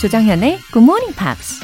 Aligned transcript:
조정현의 0.00 0.60
Good 0.72 0.82
Morning 0.82 1.14
Pops. 1.14 1.60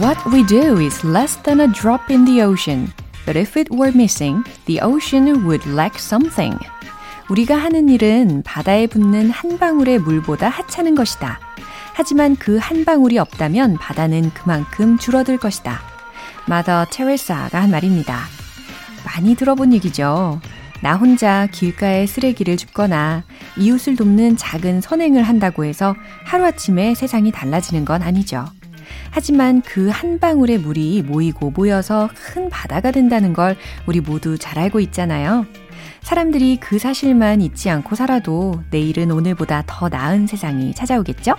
What 0.00 0.18
we 0.32 0.46
do 0.46 0.80
is 0.80 1.06
less 1.06 1.36
than 1.42 1.60
a 1.60 1.70
drop 1.70 2.10
in 2.10 2.24
the 2.24 2.40
ocean. 2.42 2.90
But 3.26 3.36
if 3.36 3.58
it 3.60 3.70
were 3.70 3.92
missing, 3.94 4.42
the 4.64 4.80
ocean 4.80 5.44
would 5.44 5.68
lack 5.68 5.98
something. 5.98 6.56
우리가 7.28 7.56
하는 7.56 7.90
일은 7.90 8.42
바다에 8.44 8.86
붙는 8.86 9.28
한 9.28 9.58
방울의 9.58 9.98
물보다 9.98 10.48
하찮은 10.48 10.94
것이다. 10.94 11.38
하지만 11.92 12.34
그 12.36 12.58
한 12.58 12.86
방울이 12.86 13.18
없다면 13.18 13.76
바다는 13.76 14.30
그만큼 14.32 14.96
줄어들 14.96 15.36
것이다. 15.36 15.82
마더 16.46 16.86
테레사가 16.90 17.60
한 17.60 17.70
말입니다. 17.70 18.33
많이 19.04 19.34
들어본 19.34 19.72
얘기죠. 19.74 20.40
나 20.82 20.96
혼자 20.96 21.46
길가에 21.50 22.06
쓰레기를 22.06 22.56
줍거나 22.56 23.24
이웃을 23.56 23.96
돕는 23.96 24.36
작은 24.36 24.80
선행을 24.80 25.22
한다고 25.22 25.64
해서 25.64 25.94
하루아침에 26.24 26.94
세상이 26.94 27.32
달라지는 27.32 27.84
건 27.84 28.02
아니죠. 28.02 28.44
하지만 29.10 29.62
그 29.62 29.90
한 29.90 30.18
방울의 30.18 30.58
물이 30.58 31.02
모이고 31.02 31.50
모여서 31.50 32.10
큰 32.14 32.48
바다가 32.50 32.90
된다는 32.90 33.32
걸 33.32 33.56
우리 33.86 34.00
모두 34.00 34.36
잘 34.36 34.58
알고 34.58 34.80
있잖아요. 34.80 35.46
사람들이 36.02 36.58
그 36.60 36.78
사실만 36.78 37.40
잊지 37.40 37.70
않고 37.70 37.94
살아도 37.94 38.62
내일은 38.70 39.10
오늘보다 39.10 39.62
더 39.66 39.88
나은 39.88 40.26
세상이 40.26 40.74
찾아오겠죠? 40.74 41.34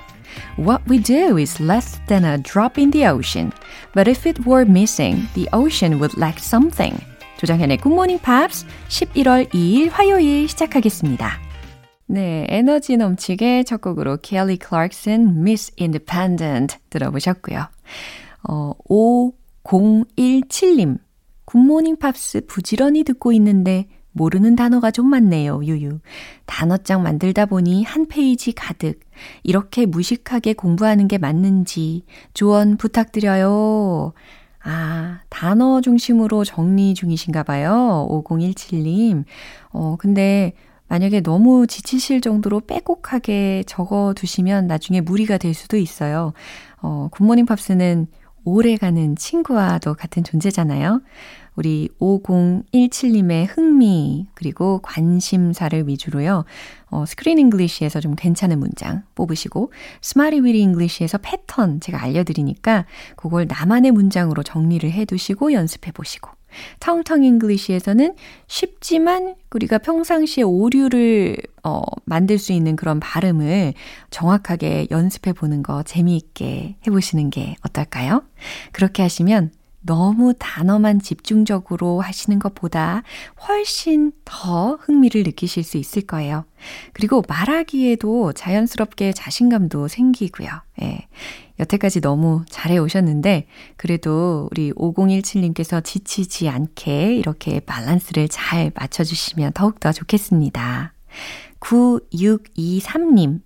What 0.57 0.83
we 0.89 1.01
do 1.01 1.37
is 1.37 1.61
less 1.61 1.99
than 2.07 2.25
a 2.25 2.41
drop 2.41 2.81
in 2.81 2.89
the 2.91 3.07
ocean. 3.07 3.51
But 3.93 4.09
if 4.09 4.27
it 4.27 4.41
were 4.49 4.67
missing, 4.67 5.27
the 5.33 5.47
ocean 5.53 5.99
would 5.99 6.17
lack 6.19 6.39
something. 6.39 6.97
조정현의 7.37 7.77
굿모닝 7.77 8.19
팝스 8.19 8.65
11월 8.87 9.49
2일 9.49 9.89
화요일 9.91 10.47
시작하겠습니다. 10.47 11.31
네, 12.07 12.45
에너지 12.49 12.95
넘치게 12.95 13.63
첫 13.63 13.81
곡으로 13.81 14.17
켈리 14.21 14.57
클락슨 14.57 15.39
Miss 15.39 15.73
Independent 15.79 16.77
들어보셨고요. 16.89 17.67
어, 18.47 18.71
5017님. 18.87 20.99
굿모닝 21.45 21.97
팝스 21.97 22.45
부지런히 22.47 23.03
듣고 23.03 23.33
있는데 23.33 23.87
모르는 24.13 24.55
단어가 24.55 24.91
좀 24.91 25.09
많네요, 25.09 25.61
유유. 25.63 25.99
단어장 26.45 27.03
만들다 27.03 27.47
보니 27.47 27.83
한 27.83 28.07
페이지 28.07 28.53
가득. 28.53 29.01
이렇게 29.43 29.85
무식하게 29.85 30.53
공부하는 30.53 31.09
게 31.09 31.17
맞는지 31.17 32.05
조언 32.33 32.77
부탁드려요. 32.77 34.13
아, 34.67 35.19
단어 35.29 35.79
중심으로 35.79 36.43
정리 36.43 36.95
중이신가 36.95 37.43
봐요. 37.43 38.07
5017님. 38.09 39.23
어, 39.71 39.95
근데 39.99 40.53
만약에 40.87 41.21
너무 41.21 41.67
지치실 41.67 42.21
정도로 42.21 42.61
빼곡하게 42.61 43.63
적어 43.67 44.13
두시면 44.15 44.65
나중에 44.65 45.01
무리가 45.01 45.37
될 45.37 45.53
수도 45.53 45.77
있어요. 45.77 46.33
어, 46.81 47.09
굿모닝 47.11 47.45
팝스는 47.45 48.07
오래가는 48.43 49.15
친구와도 49.15 49.93
같은 49.93 50.23
존재잖아요. 50.23 51.01
우리 51.55 51.89
5017님의 51.99 53.47
흥미, 53.49 54.27
그리고 54.33 54.79
관심사를 54.83 55.87
위주로요. 55.87 56.45
어, 56.89 57.05
Screen 57.05 57.39
English에서 57.39 57.99
좀 57.99 58.15
괜찮은 58.15 58.59
문장 58.59 59.03
뽑으시고, 59.15 59.71
Smarty 60.01 60.41
Witty 60.41 60.61
English에서 60.61 61.19
패턴 61.19 61.79
제가 61.79 62.01
알려드리니까 62.01 62.85
그걸 63.15 63.47
나만의 63.47 63.91
문장으로 63.91 64.43
정리를 64.43 64.89
해 64.91 65.05
두시고 65.05 65.53
연습해 65.53 65.91
보시고, 65.91 66.29
Tongue 66.79 67.01
Tongue 67.01 67.23
English에서는 67.23 68.15
쉽지만 68.47 69.35
우리가 69.51 69.77
평상시에 69.79 70.43
오류를 70.43 71.37
어, 71.63 71.81
만들 72.05 72.37
수 72.37 72.53
있는 72.53 72.75
그런 72.75 72.99
발음을 72.99 73.73
정확하게 74.09 74.87
연습해 74.91 75.33
보는 75.33 75.63
거 75.63 75.83
재미있게 75.83 76.77
해보시는 76.85 77.29
게 77.29 77.55
어떨까요? 77.65 78.23
그렇게 78.71 79.01
하시면 79.01 79.51
너무 79.85 80.33
단어만 80.37 80.99
집중적으로 80.99 82.01
하시는 82.01 82.39
것보다 82.39 83.03
훨씬 83.47 84.11
더 84.25 84.77
흥미를 84.81 85.23
느끼실 85.23 85.63
수 85.63 85.77
있을 85.77 86.01
거예요. 86.01 86.45
그리고 86.93 87.23
말하기에도 87.27 88.33
자연스럽게 88.33 89.13
자신감도 89.13 89.87
생기고요. 89.87 90.49
예. 90.81 91.07
여태까지 91.59 92.01
너무 92.01 92.43
잘해 92.49 92.77
오셨는데, 92.79 93.47
그래도 93.77 94.49
우리 94.51 94.73
5017님께서 94.73 95.83
지치지 95.83 96.49
않게 96.49 97.15
이렇게 97.15 97.61
밸런스를 97.61 98.27
잘 98.27 98.71
맞춰주시면 98.75 99.53
더욱더 99.53 99.93
좋겠습니다. 99.93 100.93
9623님. 101.61 103.44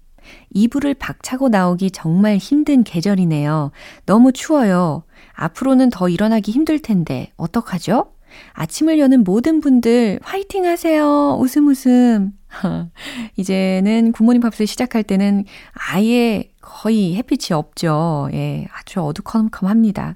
이불을 0.52 0.96
박차고 0.96 1.50
나오기 1.50 1.92
정말 1.92 2.38
힘든 2.38 2.84
계절이네요. 2.84 3.72
너무 4.06 4.32
추워요. 4.32 5.04
앞으로는 5.34 5.90
더 5.90 6.10
일어나기 6.10 6.52
힘들 6.52 6.80
텐데, 6.80 7.32
어떡하죠? 7.38 8.12
아침을 8.54 9.00
여는 9.00 9.24
모든 9.24 9.60
분들 9.60 10.20
화이팅 10.22 10.66
하세요. 10.66 11.38
웃음 11.40 11.68
웃음. 11.68 12.34
이제는 13.38 14.12
굿모닝 14.12 14.42
팝스 14.42 14.66
시작할 14.66 15.04
때는 15.04 15.46
아예 15.74 16.52
거의 16.62 17.16
햇빛이 17.16 17.56
없죠. 17.56 18.30
예, 18.34 18.68
아주 18.74 19.02
어두컴컴합니다. 19.02 20.16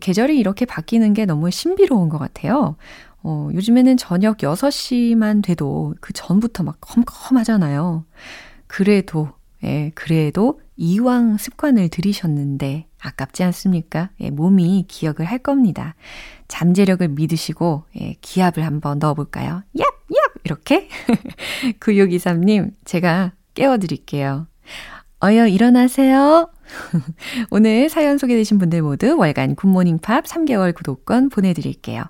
계절이 0.00 0.38
이렇게 0.38 0.64
바뀌는 0.64 1.14
게 1.14 1.26
너무 1.26 1.50
신비로운 1.50 2.08
것 2.08 2.18
같아요. 2.18 2.76
어, 3.22 3.48
요즘에는 3.52 3.96
저녁 3.96 4.38
6시만 4.38 5.44
돼도 5.44 5.94
그 6.00 6.12
전부터 6.12 6.64
막 6.64 6.78
컴컴하잖아요. 6.80 8.04
그래도, 8.66 9.30
예, 9.64 9.92
그래도 9.94 10.60
이왕 10.76 11.36
습관을 11.36 11.88
들이셨는데 11.88 12.86
아깝지 13.00 13.42
않습니까? 13.44 14.10
예, 14.20 14.30
몸이 14.30 14.86
기억을 14.88 15.24
할 15.24 15.38
겁니다. 15.38 15.94
잠재력을 16.48 17.06
믿으시고 17.08 17.84
예, 18.00 18.16
기압을 18.20 18.64
한번 18.64 18.98
넣어볼까요? 18.98 19.62
얍! 19.76 19.84
얍! 20.10 20.32
이렇게? 20.44 20.88
9623님, 21.80 22.72
제가 22.84 23.32
깨워드릴게요. 23.54 24.46
어여 25.24 25.46
일어나세요. 25.46 26.50
오늘 27.50 27.88
사연 27.88 28.18
소개되신 28.18 28.58
분들 28.58 28.82
모두 28.82 29.16
월간 29.16 29.54
굿모닝 29.54 29.98
팝 29.98 30.24
3개월 30.24 30.74
구독권 30.74 31.28
보내드릴게요. 31.28 32.02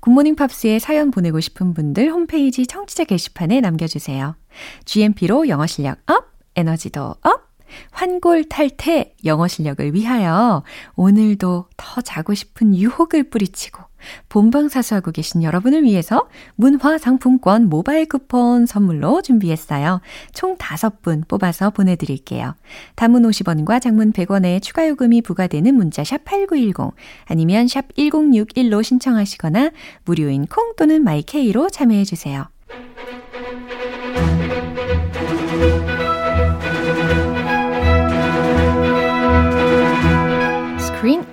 굿모닝 0.00 0.36
팝스에 0.36 0.78
사연 0.78 1.10
보내고 1.10 1.40
싶은 1.40 1.74
분들 1.74 2.10
홈페이지 2.10 2.66
청취자 2.66 3.04
게시판에 3.04 3.60
남겨주세요. 3.60 4.36
GMP로 4.84 5.48
영어 5.48 5.66
실력 5.66 5.98
up, 6.10 6.35
에너지도 6.56 7.14
up! 7.22 7.46
환골 7.90 8.44
탈태 8.44 9.14
영어 9.24 9.48
실력을 9.48 9.94
위하여 9.94 10.62
오늘도 10.94 11.66
더 11.76 12.00
자고 12.00 12.34
싶은 12.34 12.76
유혹을 12.76 13.24
뿌리치고 13.24 13.82
본방사수하고 14.28 15.10
계신 15.10 15.42
여러분을 15.42 15.82
위해서 15.82 16.28
문화 16.54 16.96
상품권 16.96 17.68
모바일 17.68 18.06
쿠폰 18.06 18.66
선물로 18.66 19.22
준비했어요. 19.22 20.00
총 20.32 20.56
5분 20.56 21.26
뽑아서 21.26 21.70
보내드릴게요. 21.70 22.54
단문 22.94 23.22
50원과 23.22 23.80
장문 23.80 24.12
100원의 24.12 24.62
추가 24.62 24.86
요금이 24.88 25.22
부과되는 25.22 25.74
문자 25.74 26.04
샵 26.04 26.24
8910 26.24 26.94
아니면 27.24 27.66
샵 27.66 27.88
1061로 27.96 28.82
신청하시거나 28.82 29.72
무료인 30.04 30.46
콩 30.46 30.74
또는 30.76 31.02
마이케이로 31.02 31.70
참여해주세요. 31.70 32.46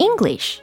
English. 0.02 0.60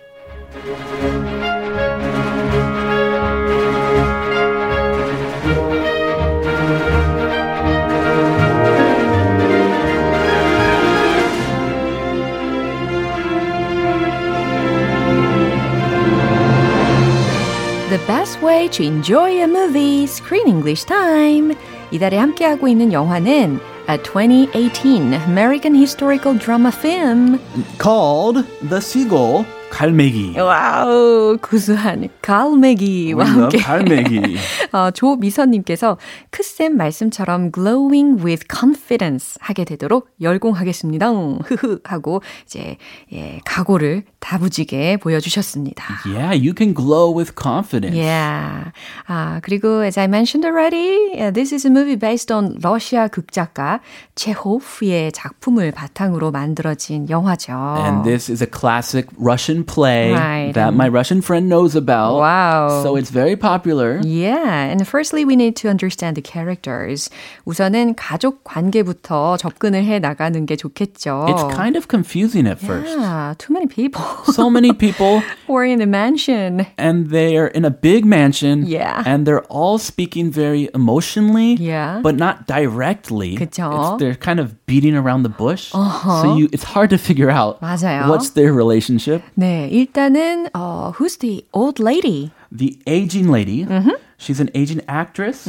The 17.89 17.99
best 18.07 18.41
way 18.41 18.67
to 18.69 18.83
enjoy 18.83 19.41
a 19.41 19.47
movie, 19.47 20.05
Screen 20.05 20.47
English 20.47 20.85
Time. 20.85 21.55
이달에 21.91 22.17
함께하고 22.17 22.67
있는 22.67 22.91
영화는 22.91 23.59
a 23.90 23.98
2018 23.98 25.14
American 25.14 25.74
historical 25.74 26.32
drama 26.32 26.70
film 26.70 27.40
called 27.78 28.46
The 28.62 28.80
Seagull 28.80 29.44
갈매기. 29.70 30.38
와우, 30.38 31.38
구수한 31.40 32.08
갈매기와 32.22 33.24
함께. 33.24 33.58
갈매기. 33.58 34.36
어, 34.72 34.90
조미선님께서 34.90 35.96
크쌤 36.30 36.76
말씀처럼 36.76 37.52
glowing 37.52 38.22
with 38.24 38.46
confidence 38.50 39.36
하게 39.40 39.64
되도록 39.64 40.08
열공하겠습니다. 40.20 41.10
흐흐 41.44 41.80
하고 41.84 42.22
이제 42.44 42.76
예, 43.12 43.40
각오를 43.44 44.04
다부지게 44.18 44.98
보여주셨습니다. 44.98 45.84
Yeah, 46.04 46.34
you 46.34 46.52
can 46.56 46.74
glow 46.74 47.16
with 47.16 47.32
confidence. 47.40 47.96
Yeah. 47.98 48.72
아, 49.06 49.40
그리고 49.42 49.82
as 49.84 49.98
I 49.98 50.06
mentioned 50.06 50.44
already, 50.46 51.16
this 51.32 51.54
is 51.54 51.66
a 51.66 51.70
movie 51.70 51.96
based 51.96 52.32
on 52.32 52.56
러시아 52.60 53.08
극작가 53.08 53.80
체호프의 54.14 55.12
작품을 55.12 55.72
바탕으로 55.72 56.30
만들어진 56.32 57.08
영화죠. 57.08 57.52
And 57.78 58.02
this 58.04 58.30
is 58.30 58.42
a 58.42 58.48
classic 58.50 59.08
Russian 59.18 59.59
play 59.65 60.13
Right. 60.13 60.53
that 60.53 60.73
my 60.73 60.87
Russian 60.87 61.21
friend 61.21 61.47
knows 61.49 61.75
about. 61.75 62.17
Wow. 62.19 62.81
So 62.83 62.95
it's 62.95 63.09
very 63.09 63.35
popular. 63.35 63.99
Yeah, 64.03 64.63
and 64.71 64.85
firstly 64.87 65.25
we 65.25 65.35
need 65.35 65.55
to 65.57 65.69
understand 65.69 66.15
the 66.15 66.21
characters. 66.21 67.09
우선은 67.45 67.95
가족 67.95 68.43
관계부터 68.43 69.37
접근을 69.37 69.83
해 69.85 69.99
나가는 69.99 70.45
게 70.45 70.55
좋겠죠. 70.55 71.25
It's 71.29 71.55
kind 71.55 71.75
of 71.77 71.87
confusing 71.87 72.47
at 72.47 72.59
first. 72.59 72.95
Yeah, 72.97 73.33
too 73.37 73.53
many 73.53 73.67
people 73.67 74.01
So 74.33 74.49
many 74.49 74.73
people, 74.73 75.21
were 75.47 75.63
in 75.65 75.81
a 75.81 75.85
mansion. 75.87 76.65
and 76.77 77.09
they're 77.09 77.47
in 77.47 77.65
a 77.65 77.71
big 77.71 78.05
mansion. 78.05 78.65
Yeah. 78.65 79.03
And 79.05 79.25
they're 79.25 79.43
all 79.49 79.77
speaking 79.77 80.31
very 80.31 80.69
emotionally, 80.73 81.55
Yeah. 81.59 81.99
but 82.01 82.15
not 82.15 82.47
directly. 82.47 83.37
그쵸. 83.37 83.69
It's, 83.71 83.99
they're 83.99 84.15
kind 84.19 84.39
of 84.39 84.55
beating 84.65 84.95
around 84.95 85.23
the 85.23 85.29
bush. 85.29 85.71
So 85.71 86.35
you, 86.35 86.49
it's 86.51 86.63
hard 86.63 86.89
to 86.89 86.97
figure 86.97 87.29
out 87.29 87.61
맞아요. 87.61 88.07
what's 88.09 88.31
their 88.31 88.51
relationship. 88.53 89.21
네, 89.37 89.48
일단은 89.49 90.47
어, 90.53 90.93
who's 90.97 91.17
the 91.19 91.45
old 91.53 91.79
lady? 91.81 92.31
The 92.51 92.77
aging 92.87 93.29
lady, 93.29 93.65
Mm-hmm. 93.65 93.91
she's 94.17 94.39
an 94.39 94.49
aging 94.55 94.81
actress, 94.87 95.47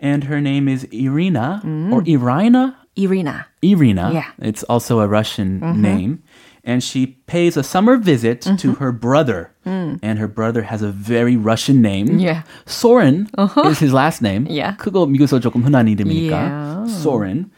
and 0.00 0.24
her 0.24 0.40
name 0.40 0.68
is 0.68 0.84
Irina 0.92 1.60
Mm. 1.64 1.92
or 1.92 2.02
Irina. 2.06 2.76
Irina. 2.96 3.46
Irina. 3.62 4.10
Yeah. 4.12 4.24
It's 4.40 4.62
also 4.64 5.00
a 5.00 5.06
Russian 5.06 5.60
name. 5.82 6.22
And 6.64 6.82
she 6.82 7.18
pays 7.28 7.56
a 7.56 7.62
summer 7.62 7.96
visit 7.98 8.40
to 8.58 8.72
her 8.80 8.90
brother. 8.90 9.52
And 9.66 10.18
her 10.18 10.26
brother 10.26 10.62
has 10.62 10.80
a 10.82 10.88
very 10.90 11.36
Russian 11.36 11.82
name. 11.82 12.18
Yeah. 12.18 12.42
Soren 12.64 13.28
is 13.68 13.78
his 13.78 13.92
last 13.92 14.22
name. 14.22 14.46
Yeah. 14.48 14.74
그거 14.80 15.04
미국에서 15.06 15.38
조금 15.40 15.62
흔한 15.62 15.86
이름이니까. 15.86 16.32
Yeah. 16.32 16.88
Soren. 16.90 17.50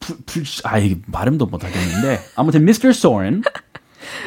푸- 0.00 0.16
푸- 0.26 0.42
아이, 0.64 0.96
발음도 1.12 1.46
못하겠는데. 1.46 2.20
아무튼 2.36 2.64
Mr. 2.64 2.90
Soren 2.90 3.42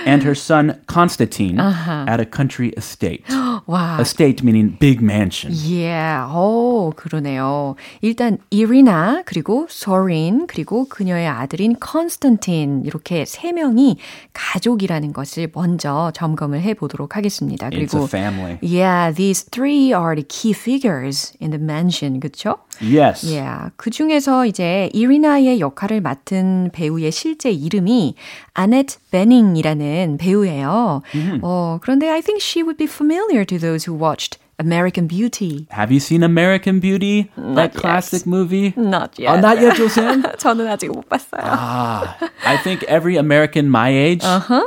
and 0.04 0.22
her 0.22 0.34
son 0.34 0.81
Constantine 0.86 1.58
uh-huh. 1.58 2.06
at 2.08 2.20
a 2.20 2.26
country 2.26 2.70
estate. 2.70 3.25
와. 3.66 3.99
Estate 4.00 4.43
meaning 4.44 4.78
big 4.78 5.02
mansion. 5.02 5.55
Yeah, 5.55 6.31
오, 6.34 6.93
그러네요. 6.96 7.76
일단 8.00 8.38
이리나 8.50 9.22
그리고 9.25 9.66
소린 9.69 10.46
그리고 10.46 10.87
그녀의 10.88 11.26
아들인 11.26 11.76
컨스탄틴 11.81 12.82
이렇게 12.84 13.25
세 13.25 13.52
명이 13.52 13.96
가족이라는 14.32 15.12
것을 15.12 15.50
먼저 15.55 16.12
점검을 16.14 16.61
해 16.61 16.75
보도록 16.75 17.16
하겠습니다. 17.16 17.69
It's 17.70 17.90
그리고 17.90 18.02
a 18.02 18.05
family. 18.05 18.58
Yeah, 18.62 19.14
these 19.14 19.44
three 19.50 19.93
are 19.93 20.14
the 20.14 20.26
key 20.26 20.52
figures 20.52 21.32
in 21.40 21.50
the 21.50 21.62
mansion. 21.62 22.20
그렇죠? 22.20 22.58
Yes. 22.82 23.25
Yeah. 23.26 23.70
그 23.76 23.90
중에서 23.90 24.46
이제 24.46 24.90
이리나의 24.93 25.60
역할을 25.60 26.00
맡은 26.00 26.70
배우의 26.72 27.12
실제 27.12 27.50
이름이 27.50 28.14
아넷 28.52 28.87
베닝이라는 29.10 30.19
배우예요. 30.19 31.02
어, 31.43 31.78
그런데 31.81 32.10
I 32.10 32.20
think 32.20 32.40
she 32.43 32.62
would 32.62 32.76
be 32.76 32.87
familiar 32.87 33.44
to 33.44 33.53
those 33.58 33.84
who 33.84 33.94
watched 33.94 34.38
American 34.59 35.07
Beauty. 35.07 35.67
Have 35.71 35.89
you 35.89 36.01
seen 36.01 36.21
American 36.21 36.81
Beauty? 36.81 37.31
that 37.38 37.71
yet. 37.71 37.75
classic 37.75 38.27
movie? 38.27 38.73
Not 38.75 39.17
yet. 39.17 39.31
Oh, 39.31 39.39
not 39.39 39.61
yet, 39.61 39.77
Joseon? 39.77 40.21
저는 40.38 40.67
아직 40.67 40.91
못 40.91 41.07
봤어요. 41.07 41.39
ah, 41.47 42.17
I 42.45 42.57
think 42.57 42.83
every 42.83 43.15
American 43.15 43.69
my 43.71 43.88
age 43.88 44.21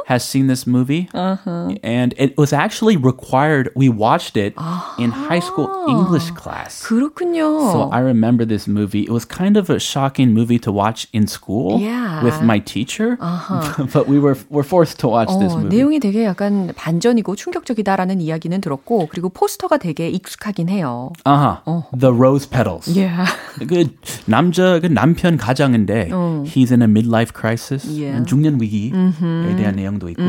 has 0.08 0.24
seen 0.24 0.46
this 0.46 0.66
movie. 0.66 1.10
And 1.12 2.14
it 2.16 2.38
was 2.38 2.54
actually 2.54 2.96
required. 2.96 3.68
We 3.76 3.90
watched 3.90 4.38
it 4.38 4.54
in 4.98 5.10
high 5.12 5.40
school 5.44 5.68
English 5.86 6.30
class. 6.32 6.80
그렇군요. 6.88 7.72
So 7.72 7.90
I 7.92 8.00
remember 8.00 8.46
this 8.46 8.66
movie. 8.66 9.02
It 9.04 9.10
was 9.12 9.26
kind 9.26 9.58
of 9.58 9.68
a 9.68 9.78
shocking 9.78 10.32
movie 10.32 10.58
to 10.60 10.72
watch 10.72 11.06
in 11.12 11.26
school 11.26 11.80
Yeah. 11.84 12.24
with 12.24 12.40
my 12.40 12.60
teacher. 12.64 13.18
but 13.92 14.08
we 14.08 14.18
were, 14.18 14.38
were 14.48 14.64
forced 14.64 14.98
to 15.00 15.08
watch 15.08 15.28
this 15.38 15.52
어, 15.52 15.60
movie. 15.60 15.68
내용이 15.76 16.00
되게 16.00 16.24
약간 16.24 16.72
반전이고 16.74 17.36
충격적이다라는 17.36 18.22
이야기는 18.22 18.58
들었고 18.62 19.08
그리고 19.12 19.28
포스터가 19.28 19.75
되게 19.77 20.09
익숙하긴 20.09 20.69
해요. 20.69 21.11
Uh-huh. 21.25 21.83
The 21.97 22.13
Rose 22.13 22.45
Petals. 22.49 22.87
Yeah. 22.89 23.25
그 23.59 23.85
남자 24.25 24.79
그 24.79 24.87
남편 24.87 25.37
가장인데 25.37 26.09
he's 26.45 26.71
in 26.71 26.81
a 26.81 26.87
midlife 26.87 27.31
crisis 27.33 27.87
Yeah. 27.87 28.23
중년 28.25 28.59
위기에 28.61 28.91
대한 28.91 29.75
내용도 29.75 30.09
있고 30.09 30.21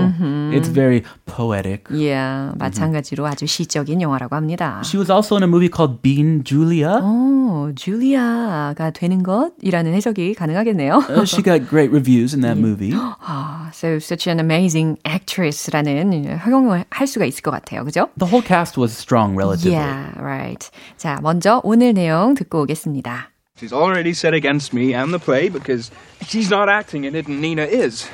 it's 0.53 0.69
very 0.69 1.03
poetic. 1.27 1.85
Yeah. 1.91 2.53
마찬가지로 2.59 3.27
아주 3.27 3.47
시적인 3.47 4.01
영화라고 4.01 4.37
합니다. 4.37 4.81
She 4.85 4.99
was 4.99 5.11
also 5.11 5.37
in 5.37 5.43
a 5.43 5.49
movie 5.49 5.71
called 5.75 6.01
Being 6.03 6.43
Julia. 6.45 6.99
어, 7.03 7.71
줄리아가 7.75 8.91
되는 8.91 9.23
것이라는 9.23 9.95
해석이 9.95 10.35
가능하겠네요. 10.35 11.05
Uh, 11.09 11.25
she 11.25 11.43
got 11.43 11.69
great 11.69 11.91
reviews 11.93 12.35
in 12.35 12.43
that 12.43 12.59
movie. 12.59 12.93
아, 12.95 13.71
so 13.73 13.97
such 13.97 14.29
an 14.29 14.39
amazing 14.41 14.97
actress라는 15.07 16.39
허용을 16.39 16.85
할 16.91 17.07
수가 17.07 17.25
있을 17.25 17.43
것 17.43 17.51
같아요. 17.51 17.85
그죠? 17.85 18.09
The 18.19 18.31
whole 18.31 18.45
cast 18.47 18.79
was 18.81 18.93
strong 18.93 19.37
relatively. 19.38 19.74
Yeah, 19.74 20.12
right. 20.20 20.70
자, 20.98 21.20
먼저 21.22 21.62
오늘 21.64 21.94
내용 21.94 22.36
듣고 22.36 22.62
오겠습니다. 22.62 23.30
She's 23.56 23.72
already 23.72 24.14
set 24.14 24.34
against 24.34 24.74
me 24.74 24.94
and 24.94 25.14
the 25.14 25.20
play 25.20 25.48
because 25.48 25.92
she's 26.28 26.50
not 26.50 26.70
acting 26.70 27.06
in 27.06 27.16
it 27.16 27.28
and 27.28 27.40
Nina 27.40 27.64
is. 27.64 28.10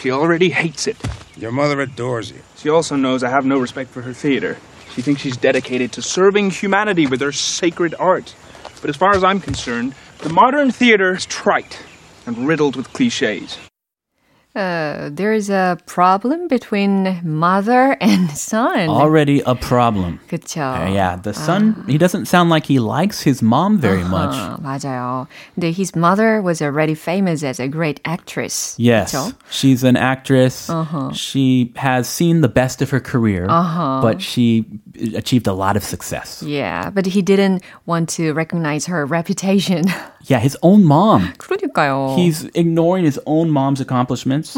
She 0.00 0.10
already 0.10 0.50
hates 0.50 0.86
it. 0.86 0.96
Your 1.36 1.52
mother 1.52 1.80
adores 1.80 2.30
you. 2.30 2.40
She 2.56 2.68
also 2.68 2.96
knows 2.96 3.22
I 3.22 3.30
have 3.30 3.44
no 3.44 3.58
respect 3.58 3.90
for 3.90 4.02
her 4.02 4.12
theater. 4.12 4.56
She 4.94 5.02
thinks 5.02 5.22
she's 5.22 5.36
dedicated 5.36 5.92
to 5.92 6.02
serving 6.02 6.50
humanity 6.50 7.06
with 7.06 7.20
her 7.20 7.32
sacred 7.32 7.94
art. 7.98 8.34
But 8.80 8.90
as 8.90 8.96
far 8.96 9.14
as 9.14 9.22
I'm 9.22 9.40
concerned, 9.40 9.94
the 10.18 10.28
modern 10.28 10.70
theater 10.70 11.14
is 11.14 11.26
trite 11.26 11.78
and 12.26 12.46
riddled 12.46 12.76
with 12.76 12.92
cliches. 12.92 13.58
Uh, 14.56 15.08
there's 15.10 15.48
a 15.48 15.78
problem 15.86 16.46
between 16.46 17.18
mother 17.24 17.96
and 18.02 18.30
son. 18.32 18.86
Already 18.90 19.40
a 19.46 19.54
problem. 19.54 20.20
그쵸? 20.28 20.60
Uh, 20.60 20.92
yeah, 20.92 21.16
the 21.16 21.32
son, 21.32 21.84
he 21.88 21.96
doesn't 21.96 22.26
sound 22.26 22.50
like 22.50 22.66
he 22.66 22.78
likes 22.78 23.22
his 23.22 23.40
mom 23.40 23.78
very 23.78 24.04
much. 24.04 24.34
아, 24.36 24.60
맞아요. 24.60 25.26
근데 25.56 25.72
his 25.72 25.96
mother 25.96 26.42
was 26.42 26.60
already 26.60 26.94
famous 26.94 27.42
as 27.42 27.60
a 27.60 27.66
great 27.66 27.98
actress. 28.04 28.74
Yes, 28.76 29.14
그쵸? 29.14 29.32
she's 29.48 29.84
an 29.84 29.96
actress. 29.96 30.68
She 31.14 31.72
has 31.76 32.06
seen 32.06 32.42
the 32.42 32.48
best 32.52 32.82
of 32.82 32.90
her 32.90 33.00
career, 33.00 33.46
but 33.46 34.20
she 34.20 34.66
achieved 35.14 35.46
a 35.46 35.54
lot 35.54 35.78
of 35.78 35.82
success. 35.82 36.42
Yeah, 36.42 36.90
but 36.90 37.06
he 37.06 37.22
didn't 37.22 37.62
want 37.86 38.10
to 38.20 38.34
recognize 38.34 38.84
her 38.84 39.06
reputation. 39.06 39.86
Yeah, 40.28 40.38
his 40.38 40.56
own 40.62 40.84
mom. 40.84 41.32
그러니까요. 41.38 42.14
He's 42.16 42.48
ignoring 42.54 43.04
his 43.04 43.18
own 43.26 43.50
mom's 43.50 43.80
accomplishments. 43.80 44.54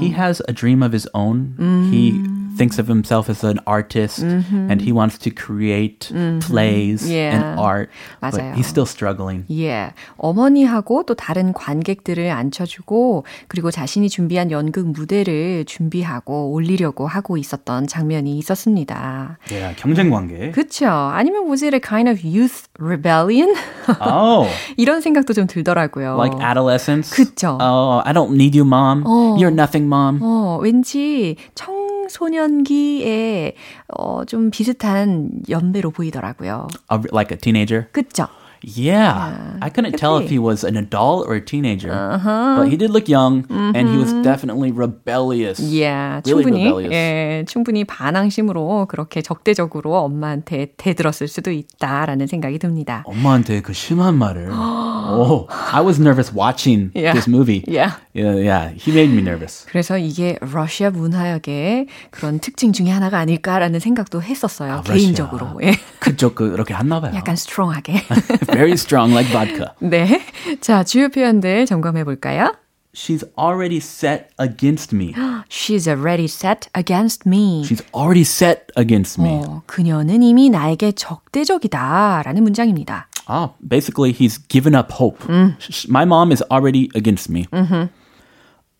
He 0.00 0.10
has 0.10 0.42
a 0.48 0.52
dream 0.52 0.82
of 0.82 0.92
his 0.92 1.08
own. 1.14 1.54
He 1.92 2.18
thinks 2.56 2.78
of 2.78 2.86
himself 2.86 3.28
as 3.28 3.42
an 3.42 3.58
artist 3.66 4.22
and 4.22 4.80
he 4.80 4.92
wants 4.92 5.18
to 5.18 5.30
create 5.30 6.10
plays 6.40 7.02
Yeah. 7.08 7.34
and 7.34 7.58
art, 7.58 7.90
but 8.20 8.34
맞아요. 8.34 8.54
he's 8.54 8.66
still 8.66 8.86
struggling. 8.86 9.44
예, 9.50 9.90
어머니하고 10.18 11.02
또 11.04 11.14
다른 11.14 11.52
관객들을 11.52 12.30
앉혀주고 12.30 13.24
그리고 13.48 13.70
자신이 13.72 14.08
준비한 14.08 14.50
연극 14.52 14.86
무대를 14.86 15.64
준비하고 15.66 16.52
올리려고 16.52 17.06
하고 17.08 17.36
있었던 17.36 17.86
장면이 17.88 18.38
있었습니다. 18.38 19.38
Yeah, 19.50 19.74
경쟁 19.76 20.10
관계. 20.10 20.50
그쵸? 20.52 20.86
아니면 20.86 21.46
was 21.50 21.64
it 21.64 21.74
a 21.74 21.80
kind 21.80 22.08
of 22.08 22.22
youth 22.24 22.68
rebellion? 22.78 23.52
oh, 24.00 24.48
이런 24.76 25.00
생각도 25.09 25.33
좀 25.33 25.47
들더라고요. 25.47 26.17
like 26.19 26.37
adolescence. 26.39 27.15
그쵸. 27.15 27.57
Oh, 27.59 28.01
I 28.05 28.13
don't 28.13 28.33
need 28.33 28.55
you, 28.57 28.65
mom. 28.65 29.03
You're 29.37 29.51
nothing, 29.53 29.85
mom. 29.87 30.19
어, 30.21 30.59
왠지 30.61 31.35
청소년기에 31.55 33.55
어, 33.97 34.25
좀 34.25 34.51
비슷한 34.51 35.29
연배로 35.49 35.91
보이더라고요. 35.91 36.67
A- 36.91 36.99
like 37.11 37.35
a 37.35 37.39
teenager. 37.39 37.87
그쵸? 37.91 38.27
Yeah. 38.61 38.95
yeah. 38.95 39.57
I 39.61 39.69
couldn't 39.69 39.97
tell 39.97 40.17
if 40.17 40.29
he 40.29 40.39
was 40.39 40.63
an 40.63 40.75
adult 40.75 41.27
or 41.27 41.35
a 41.35 41.41
teenager. 41.41 41.91
Uh-huh. 41.91 42.57
But 42.59 42.69
he 42.69 42.77
did 42.77 42.91
look 42.91 43.07
young 43.07 43.43
mm-hmm. 43.43 43.75
and 43.75 43.89
he 43.89 43.97
was 43.97 44.11
mm-hmm. 44.11 44.23
definitely 44.23 44.71
rebellious. 44.71 45.59
Yeah. 45.59 46.21
really 46.25 46.43
충분히 46.43 46.65
rebellious. 46.65 46.93
예, 46.93 47.45
충분히 47.47 47.83
반항심으로 47.83 48.87
그렇게 48.87 49.21
적대적으로 49.21 49.97
엄마한테 49.97 50.73
대들었을 50.77 51.27
수도 51.27 51.51
있다라는 51.51 52.27
생각이 52.27 52.59
듭니다. 52.59 53.03
엄마한테 53.05 53.61
그 53.61 53.73
심한 53.73 54.15
말을. 54.15 54.49
oh, 54.51 55.47
I 55.71 55.81
was 55.81 55.99
nervous 55.99 56.33
watching 56.33 56.91
yeah. 56.93 57.13
this 57.13 57.27
movie. 57.27 57.63
Yeah. 57.67 57.93
yeah. 58.13 58.35
Yeah, 58.35 58.69
he 58.69 58.91
made 58.91 59.11
me 59.11 59.21
nervous. 59.21 59.65
그래서 59.69 59.97
이게 59.97 60.37
러시아 60.41 60.89
문화역의 60.89 61.87
그런 62.11 62.39
특징 62.39 62.73
중에 62.73 62.89
하나가 62.89 63.19
아닐까라는 63.19 63.79
생각도 63.79 64.21
했었어요. 64.21 64.73
아, 64.73 64.81
개인적으로. 64.81 65.59
예. 65.63 65.73
그쪽 66.09 66.35
그렇게 66.35 66.73
했나 66.73 66.99
봐요. 66.99 67.13
약간 67.15 67.35
스트롱하게. 67.35 68.05
Very 68.47 68.73
strong 68.73 69.13
like 69.13 69.31
vodka. 69.31 69.67
네. 69.79 70.21
자, 70.61 70.83
주요 70.83 71.09
표현들 71.09 71.65
점검해 71.65 72.03
볼까요? 72.03 72.55
She's 72.93 73.23
already 73.37 73.77
set 73.77 74.29
against 74.39 74.95
me. 74.95 75.13
She's 75.47 75.87
already 75.87 76.25
set 76.25 76.69
against 76.75 77.27
me. 77.29 77.61
She's 77.63 77.83
already 77.93 78.23
set 78.23 78.65
against 78.75 79.21
me. 79.21 79.41
어, 79.45 79.61
그녀는 79.67 80.23
이미 80.23 80.49
나에게 80.49 80.93
적대적이다라는 80.93 82.41
문장입니다. 82.43 83.07
Ah, 83.27 83.51
basically 83.61 84.11
he's 84.11 84.39
given 84.49 84.73
up 84.75 84.91
hope. 84.91 85.19
음. 85.29 85.55
My 85.87 86.03
mom 86.03 86.31
is 86.31 86.43
already 86.51 86.89
against 86.95 87.31
me. 87.31 87.45
음흠. 87.53 87.89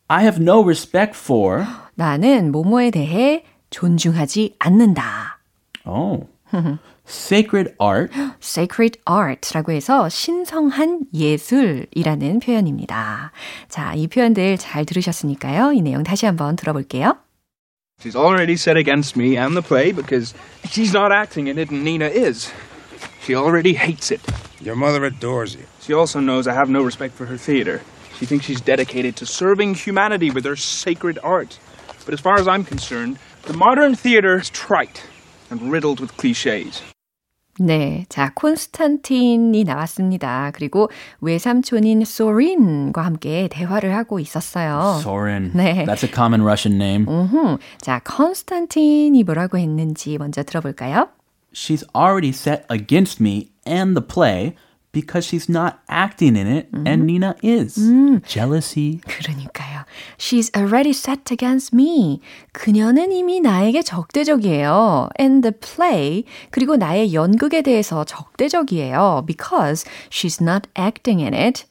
I 0.07 0.23
have 0.23 0.41
no 0.41 0.63
respect 0.63 1.15
for 1.15 1.67
나는 1.93 2.51
모모에 2.51 2.89
대해 2.89 3.43
존중하지 3.69 4.55
않는다. 4.57 5.37
Oh. 5.85 6.25
sacred 7.08 7.74
art. 7.78 8.12
sacred 8.42 8.98
art라고 9.08 9.72
해서 9.72 10.08
신성한 10.08 11.06
예술이라는 11.12 12.40
표현입니다. 12.40 13.32
자, 13.68 13.94
이 13.94 14.06
표현들 14.06 14.58
잘 14.58 14.84
들으셨으니까요. 14.84 15.72
이 15.72 15.82
내용 15.82 16.02
다시 16.02 16.26
한번 16.26 16.56
들어볼게요. 16.56 17.18
She's 18.00 18.16
already 18.16 18.54
set 18.54 18.76
against 18.76 19.16
me 19.16 19.36
and 19.36 19.54
the 19.56 19.62
play 19.62 19.92
because 19.92 20.34
she's 20.66 20.92
not 20.92 21.12
acting 21.12 21.48
in 21.48 21.58
it 21.58 21.70
and 21.70 21.84
Nina 21.84 22.06
is. 22.06 22.50
She 23.22 23.34
already 23.34 23.74
hates 23.74 24.10
it. 24.10 24.20
Your 24.60 24.76
mother 24.76 25.04
adores 25.04 25.54
you. 25.54 25.64
She 25.80 25.94
also 25.94 26.20
knows 26.20 26.46
I 26.46 26.54
have 26.54 26.68
no 26.68 26.82
respect 26.82 27.14
for 27.14 27.26
her 27.26 27.36
theater. 27.36 27.82
She 28.18 28.26
thinks 28.26 28.46
she's 28.46 28.60
dedicated 28.60 29.16
to 29.16 29.26
serving 29.26 29.74
humanity 29.74 30.30
with 30.30 30.44
her 30.44 30.56
sacred 30.56 31.18
art. 31.22 31.58
But 32.04 32.14
as 32.14 32.20
far 32.20 32.38
as 32.38 32.46
I'm 32.46 32.64
concerned, 32.64 33.18
the 33.42 33.54
modern 33.54 33.94
theater 33.94 34.38
is 34.38 34.50
trite 34.50 35.06
and 35.50 35.70
riddled 35.70 36.00
with 36.00 36.16
cliches. 36.16 36.82
네. 37.59 38.05
자, 38.09 38.31
콘스탄틴이 38.35 39.63
나왔습니다. 39.65 40.51
그리고 40.53 40.89
외삼촌인 41.21 42.05
소린과 42.05 43.01
함께 43.01 43.47
대화를 43.51 43.95
하고 43.95 44.19
있었어요. 44.19 44.97
Sorin. 45.01 45.51
네. 45.53 45.85
That's 45.85 46.03
a 46.03 46.11
common 46.11 46.41
Russian 46.41 46.81
name. 46.81 47.05
우후. 47.07 47.59
자, 47.81 48.01
콘스탄틴이 48.05 49.23
뭐라고 49.23 49.57
했는지 49.57 50.17
먼저 50.17 50.43
들어볼까요? 50.43 51.09
She's 51.53 51.83
already 51.95 52.29
set 52.29 52.63
against 52.69 53.21
me 53.21 53.49
and 53.67 53.95
the 53.99 54.05
play 54.05 54.55
because 54.91 55.25
she's 55.25 55.49
not 55.49 55.79
acting 55.87 56.35
in 56.35 56.47
it 56.47 56.71
mm-hmm. 56.71 56.87
and 56.87 57.05
Nina 57.05 57.35
is. 57.43 57.77
음. 57.77 58.21
Jealousy. 58.25 59.01
그러니까요. 59.05 59.85
She's 60.17 60.49
already 60.55 60.91
set 60.91 61.31
against 61.31 61.75
me. 61.75 62.21
그녀는 62.53 63.11
이미 63.11 63.39
나에게 63.39 63.83
적대적이에요. 63.83 65.09
And 65.19 65.41
the 65.41 65.53
play. 65.53 66.23
그리고 66.49 66.77
나의 66.77 67.13
연극에 67.13 67.61
대해서 67.61 68.03
적대적이에요. 68.03 69.23
Because 69.27 69.85
she's 70.09 70.41
not 70.41 70.67
acting 70.77 71.21
in 71.21 71.33
it. 71.33 71.65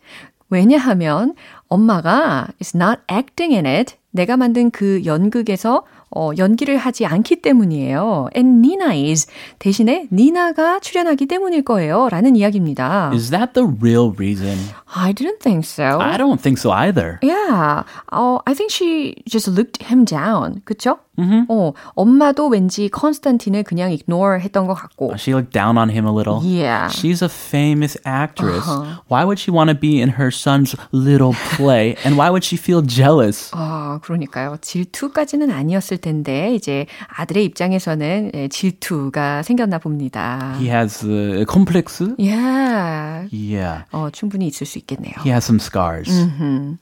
왜냐하면 0.51 1.35
엄마가 1.69 2.49
is 2.61 2.77
not 2.77 3.01
acting 3.11 3.55
in 3.55 3.67
it. 3.67 3.97
내가 4.11 4.37
만든 4.37 4.71
그 4.71 5.03
연극에서 5.05 5.85
어, 6.15 6.31
연기를 6.39 6.77
하지 6.77 7.07
않기 7.07 7.43
때문이에요. 7.43 8.31
And 8.35 8.67
Nina 8.67 9.11
is 9.11 9.27
대신에 9.59 10.07
니나가 10.13 10.81
출연하기 10.81 11.27
때문일 11.27 11.63
거예요. 11.65 12.09
라는 12.11 12.37
이야기입니다. 12.37 13.11
Is 13.15 13.31
that 13.31 13.53
the 13.55 13.69
real 13.81 14.13
reason? 14.17 14.57
I 14.95 15.13
didn't 15.13 15.41
think 15.41 15.65
so. 15.65 16.01
I 16.01 16.17
don't 16.17 16.41
think 16.41 16.59
so 16.59 16.71
either. 16.71 17.19
Yeah. 17.23 17.85
Uh, 18.11 18.39
I 18.47 18.55
think 18.55 18.71
she 18.73 19.23
just 19.29 19.49
looked 19.49 19.83
him 19.83 20.05
down. 20.05 20.63
그쵸? 20.65 20.99
Mm-hmm. 21.19 21.47
어, 21.49 21.73
엄마도 21.95 22.49
왠지 22.49 22.89
컨스탄틴을 22.89 23.65
그냥 23.65 23.91
ignore 23.91 24.41
했던 24.41 24.67
것 24.67 24.75
같고. 24.75 25.15
She 25.19 25.35
looked 25.35 25.53
down 25.53 25.77
on 25.77 25.91
him 25.91 26.07
a 26.07 26.13
little. 26.13 26.41
Yeah. 26.45 26.89
She's 26.89 27.23
a 27.23 27.29
famous 27.29 27.99
actress. 28.05 28.63
Uh-huh. 28.67 29.03
Why 29.09 29.25
would 29.25 29.39
she 29.39 29.51
want 29.51 29.69
to 29.69 29.75
be 29.75 30.01
in 30.01 30.11
her 30.11 30.31
son's 30.31 30.77
little 30.93 31.35
play? 31.57 31.97
and 32.05 32.17
why 32.17 32.31
would 32.31 32.45
she 32.45 32.57
feel 32.57 32.83
jealous? 32.83 33.51
아, 33.53 33.99
그러니까요. 34.03 34.57
질투까지는 34.61 35.51
아니었을 35.51 35.99
텐데 35.99 36.55
이제 36.55 36.87
아들의 37.09 37.45
입장에서는 37.45 38.49
질투가 38.51 39.43
생겼나 39.43 39.79
봅니다. 39.79 40.55
He 40.59 40.69
has 40.69 41.05
a 41.05 41.45
complex? 41.51 42.03
Yeah. 42.19 43.29
Yeah. 43.33 43.85
어, 43.91 44.11
충분히 44.11 44.47
있을 44.47 44.67
수 44.67 44.79
있겠네요. 44.79 45.15
He 45.25 45.31
has 45.31 45.45
some 45.45 45.59
scars. 45.59 46.09
Mm-hmm. 46.09 46.75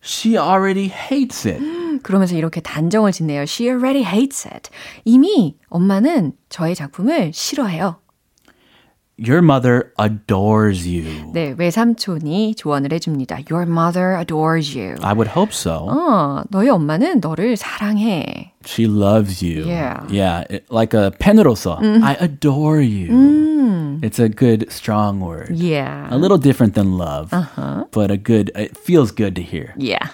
She 0.00 0.38
already 0.38 0.88
hates 0.88 1.44
it. 1.44 1.60
그러면서 2.02 2.36
이렇게 2.36 2.60
단정을 2.60 3.12
짓네요. 3.12 3.42
She 3.42 3.68
already 3.68 4.04
hates 4.04 4.48
it. 4.48 4.70
이미 5.04 5.56
엄마는 5.68 6.32
저의 6.48 6.74
작품을 6.74 7.32
싫어해요. 7.32 8.00
Your 9.18 9.38
mother 9.38 9.92
adores 9.98 10.86
you. 10.86 11.32
네, 11.32 11.54
외삼촌이 11.56 12.54
조언을 12.54 12.92
해줍니다. 12.92 13.38
Your 13.50 13.66
mother 13.66 14.14
adores 14.20 14.76
you. 14.76 14.96
I 15.00 15.14
would 15.14 15.30
hope 15.34 15.52
so. 15.54 15.88
어, 15.88 16.44
너희 16.50 16.68
엄마는 16.68 17.20
너를 17.20 17.56
사랑해. 17.56 18.52
She 18.66 18.86
loves 18.86 19.42
you. 19.42 19.64
Yeah. 19.64 20.04
Yeah, 20.10 20.44
it, 20.50 20.66
like 20.70 20.92
a 20.92 21.12
펜으로서. 21.18 21.80
Mm. 21.80 22.02
I 22.04 22.16
adore 22.20 22.82
you. 22.82 23.08
Mm. 23.08 24.04
It's 24.04 24.18
a 24.18 24.28
good, 24.28 24.66
strong 24.70 25.20
word. 25.20 25.56
Yeah. 25.56 26.08
A 26.10 26.18
little 26.18 26.36
different 26.36 26.74
than 26.74 26.98
love, 26.98 27.32
uh-huh. 27.32 27.84
but 27.92 28.10
a 28.10 28.18
good, 28.18 28.50
it 28.54 28.76
feels 28.76 29.12
good 29.12 29.34
to 29.36 29.42
hear. 29.42 29.74
Yeah. 29.78 30.08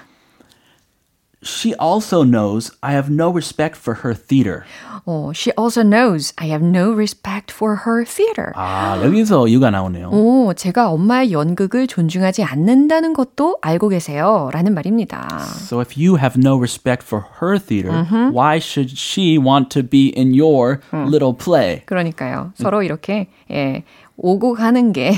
She 1.44 1.74
also 1.74 2.22
knows 2.24 2.70
I 2.82 2.94
have 2.94 3.10
no 3.10 3.30
respect 3.30 3.76
for 3.76 4.00
her 4.04 4.14
theater. 4.14 4.62
어, 5.04 5.32
she 5.34 5.52
also 5.58 5.82
knows 5.82 6.32
I 6.36 6.48
have 6.50 6.64
no 6.64 6.92
respect 6.92 7.52
for 7.52 7.78
her 7.84 8.04
theater. 8.04 8.52
아, 8.54 9.00
여기서 9.02 9.48
이유가 9.48 9.70
나오네요. 9.70 10.10
오, 10.10 10.54
제가 10.54 10.90
엄마의 10.90 11.32
연극을 11.32 11.88
존중하지 11.88 12.44
않는다는 12.44 13.12
것도 13.12 13.58
알고 13.60 13.88
계세요. 13.88 14.50
라는 14.52 14.74
말입니다. 14.74 15.26
So 15.40 15.80
if 15.80 15.98
you 15.98 16.16
have 16.16 16.38
no 16.38 16.56
respect 16.56 17.04
for 17.04 17.24
her 17.40 17.58
theater, 17.58 17.90
mm-hmm. 17.90 18.32
why 18.32 18.58
should 18.58 18.92
she 18.96 19.36
want 19.36 19.70
to 19.70 19.82
be 19.82 20.12
in 20.16 20.38
your 20.38 20.78
음. 20.94 21.06
little 21.08 21.34
play? 21.36 21.82
그러니까요. 21.86 22.52
서로 22.54 22.82
이렇게, 22.84 23.26
예. 23.50 23.82
오고 24.16 24.54
가는 24.54 24.92
게 24.92 25.12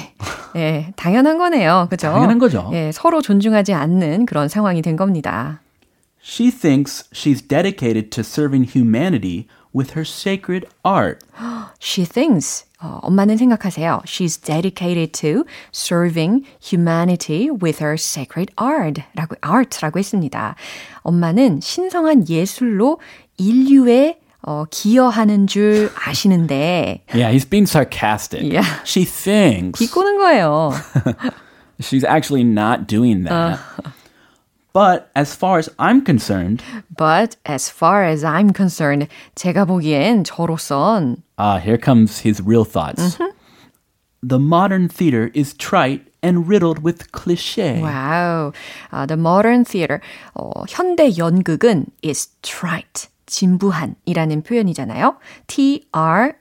예, 0.57 0.93
당연한 0.97 1.37
거네요. 1.37 1.89
그죠? 1.91 2.11
당연한 2.11 2.39
거죠. 2.39 2.71
예, 2.73 2.91
서로 2.93 3.21
존중하지 3.21 3.75
않는 3.75 4.25
그런 4.25 4.49
상황이 4.49 4.81
된 4.81 4.97
겁니다. 4.97 5.61
She 6.24 6.52
thinks 6.52 7.06
she's 7.12 7.42
dedicated 7.42 8.12
to 8.12 8.24
serving 8.24 8.66
humanity 8.66 9.48
with 9.74 9.92
her 9.92 10.04
sacred 10.04 10.68
art. 10.84 11.24
She 11.80 12.06
thinks. 12.06 12.66
어, 12.82 13.00
엄마는 13.04 13.36
생각하세요. 13.38 14.02
She's 14.06 14.38
dedicated 14.38 15.12
to 15.20 15.44
serving 15.74 16.46
humanity 16.62 17.50
with 17.52 17.84
her 17.84 17.96
sacred 17.96 18.52
art. 18.58 19.04
라고, 19.16 19.36
art라고 19.42 20.00
했습니다. 20.00 20.56
엄마는 21.02 21.60
신성한 21.62 22.30
예술로 22.30 23.00
인류에 23.38 24.20
어, 24.42 24.64
기여하는 24.70 25.48
줄 25.48 25.92
아시는데. 26.06 27.04
Yeah, 27.14 27.34
he's 27.34 27.44
being 27.44 27.68
sarcastic. 27.68 28.44
Yeah. 28.44 28.66
She 28.86 29.04
thinks. 29.04 29.80
비꼬는 29.80 30.18
거예요. 30.18 30.72
She's 31.82 32.06
actually 32.06 32.44
not 32.44 32.88
doing 32.88 33.24
that. 33.24 33.34
Uh. 33.34 33.58
But 34.74 35.10
as 35.16 35.34
far 35.36 35.58
as 35.58 35.68
I'm 35.80 36.02
concerned, 36.06 36.62
but 36.96 37.36
as 37.46 37.70
far 37.70 38.06
as 38.06 38.24
I'm 38.24 38.54
concerned, 38.54 39.08
제가 39.36 39.66
보기엔 39.66 40.24
저로선 40.24 41.24
ah, 41.38 41.56
uh, 41.56 41.60
here 41.60 41.78
comes 41.78 42.20
his 42.20 42.42
real 42.42 42.66
thoughts. 42.66 43.16
Mm-hmm. 43.16 43.34
The 44.22 44.40
modern 44.40 44.90
theater 44.90 45.32
is 45.34 45.54
trite 45.54 46.06
and 46.22 46.48
riddled 46.48 46.84
with 46.84 47.12
cliché. 47.12 47.82
Wow. 47.82 48.54
Uh, 48.92 49.06
the 49.06 49.18
modern 49.18 49.64
theater, 49.64 50.02
어, 50.36 50.66
현대 50.68 51.18
연극은 51.18 51.88
is 52.04 52.30
trite. 52.44 53.08
진부한이라는 53.27 54.43
표현이잖아요. 54.43 55.17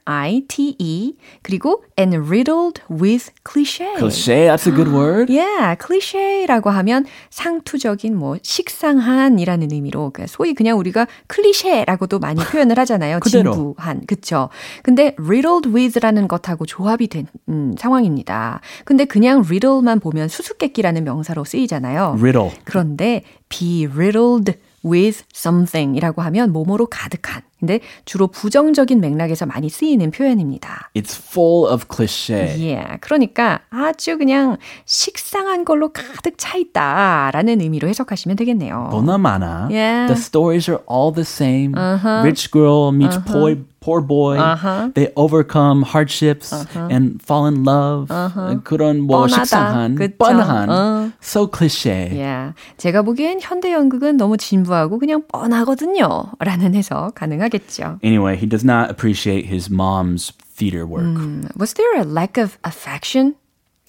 T-R-I-T-E 0.03 1.15
그리고 1.41 1.83
and 1.97 2.17
riddled 2.17 2.81
with 2.89 3.31
cliché. 3.43 3.95
Cliché, 3.97 4.47
that's 4.47 4.67
a 4.67 4.73
good 4.73 4.91
word. 4.91 5.31
Yeah, 5.31 5.75
cliché라고 5.79 6.69
하면 6.69 7.05
상투적인 7.29 8.15
뭐 8.17 8.37
식상한이라는 8.41 9.71
의미로 9.71 10.11
그러니까 10.11 10.27
소위 10.27 10.53
그냥 10.53 10.77
우리가 10.77 11.07
클리셰라고도 11.27 12.19
많이 12.19 12.41
표현을 12.51 12.77
하잖아요. 12.79 13.19
진부한. 13.25 14.01
그쵸? 14.05 14.49
근데 14.83 15.15
riddled 15.17 15.69
with라는 15.69 16.27
것하고 16.27 16.65
조합이 16.65 17.07
된 17.07 17.27
음, 17.49 17.75
상황입니다. 17.77 18.61
근데 18.85 19.05
그냥 19.05 19.39
riddle만 19.45 19.99
보면 19.99 20.27
수수께끼라는 20.27 21.03
명사로 21.03 21.43
쓰이잖아요. 21.43 22.17
riddle. 22.19 22.51
그런데 22.63 23.23
be 23.49 23.85
riddled 23.85 24.53
with 24.85 25.23
something 25.33 25.95
이라고 25.97 26.21
하면 26.21 26.51
뭐뭐로 26.51 26.87
가득한. 26.87 27.43
근데 27.63 27.79
주로 28.03 28.27
부정적인 28.27 28.99
맥락에서 28.99 29.45
많이 29.45 29.69
쓰이는 29.69 30.11
표현입니다. 30.11 30.89
It's 30.93 31.15
full 31.17 31.71
of 31.71 31.85
cliché. 31.87 32.59
Yeah. 32.59 32.99
그러니까 32.99 33.61
아주 33.69 34.17
그냥 34.17 34.57
식상한 34.83 35.63
걸로 35.63 35.93
가득 35.93 36.33
차 36.37 36.57
있다라는 36.57 37.61
의미로 37.61 37.87
해석하시면 37.87 38.35
되겠네요. 38.35 38.89
보나마나. 38.91 39.69
Yeah. 39.71 40.07
The 40.07 40.19
stories 40.19 40.69
are 40.69 40.83
all 40.91 41.13
the 41.13 41.23
same. 41.23 41.73
Uh-huh. 41.73 42.21
Rich 42.25 42.51
girl 42.51 42.91
meets 42.91 43.15
uh-huh. 43.15 43.31
poor 43.31 43.55
poor 43.83 44.01
boy. 44.01 44.39
Uh-huh. 44.39 44.91
They 44.95 45.11
overcome 45.15 45.83
hardships 45.83 46.53
uh-huh. 46.53 46.87
and 46.89 47.21
fall 47.21 47.45
in 47.45 47.63
love. 47.65 48.07
Uh-huh. 48.09 48.59
그런 48.63 49.01
뭐 49.01 49.27
뻔하다. 49.27 49.43
식상한, 49.43 49.95
그쵸? 49.95 50.15
뻔한, 50.17 50.69
어. 50.69 51.11
so 51.21 51.47
cliché. 51.47 52.09
Yeah. 52.15 52.53
제가 52.77 53.01
보기엔 53.03 53.39
현대 53.41 53.73
연극은 53.73 54.15
너무 54.15 54.37
진부하고 54.37 54.99
그냥 54.99 55.23
뻔하거든요. 55.27 56.31
라는 56.39 56.75
해석 56.75 57.15
가능하겠 57.15 57.52
죠. 57.52 57.98
Anyway, 58.02 58.36
he 58.36 58.46
does 58.46 58.64
not 58.64 58.90
appreciate 58.90 59.46
his 59.46 59.68
mom's 59.70 60.32
theater 60.56 60.86
work. 60.86 61.04
음, 61.04 61.48
was 61.56 61.74
there 61.74 61.94
a 62.00 62.04
lack 62.04 62.38
of 62.38 62.56
affection? 62.64 63.34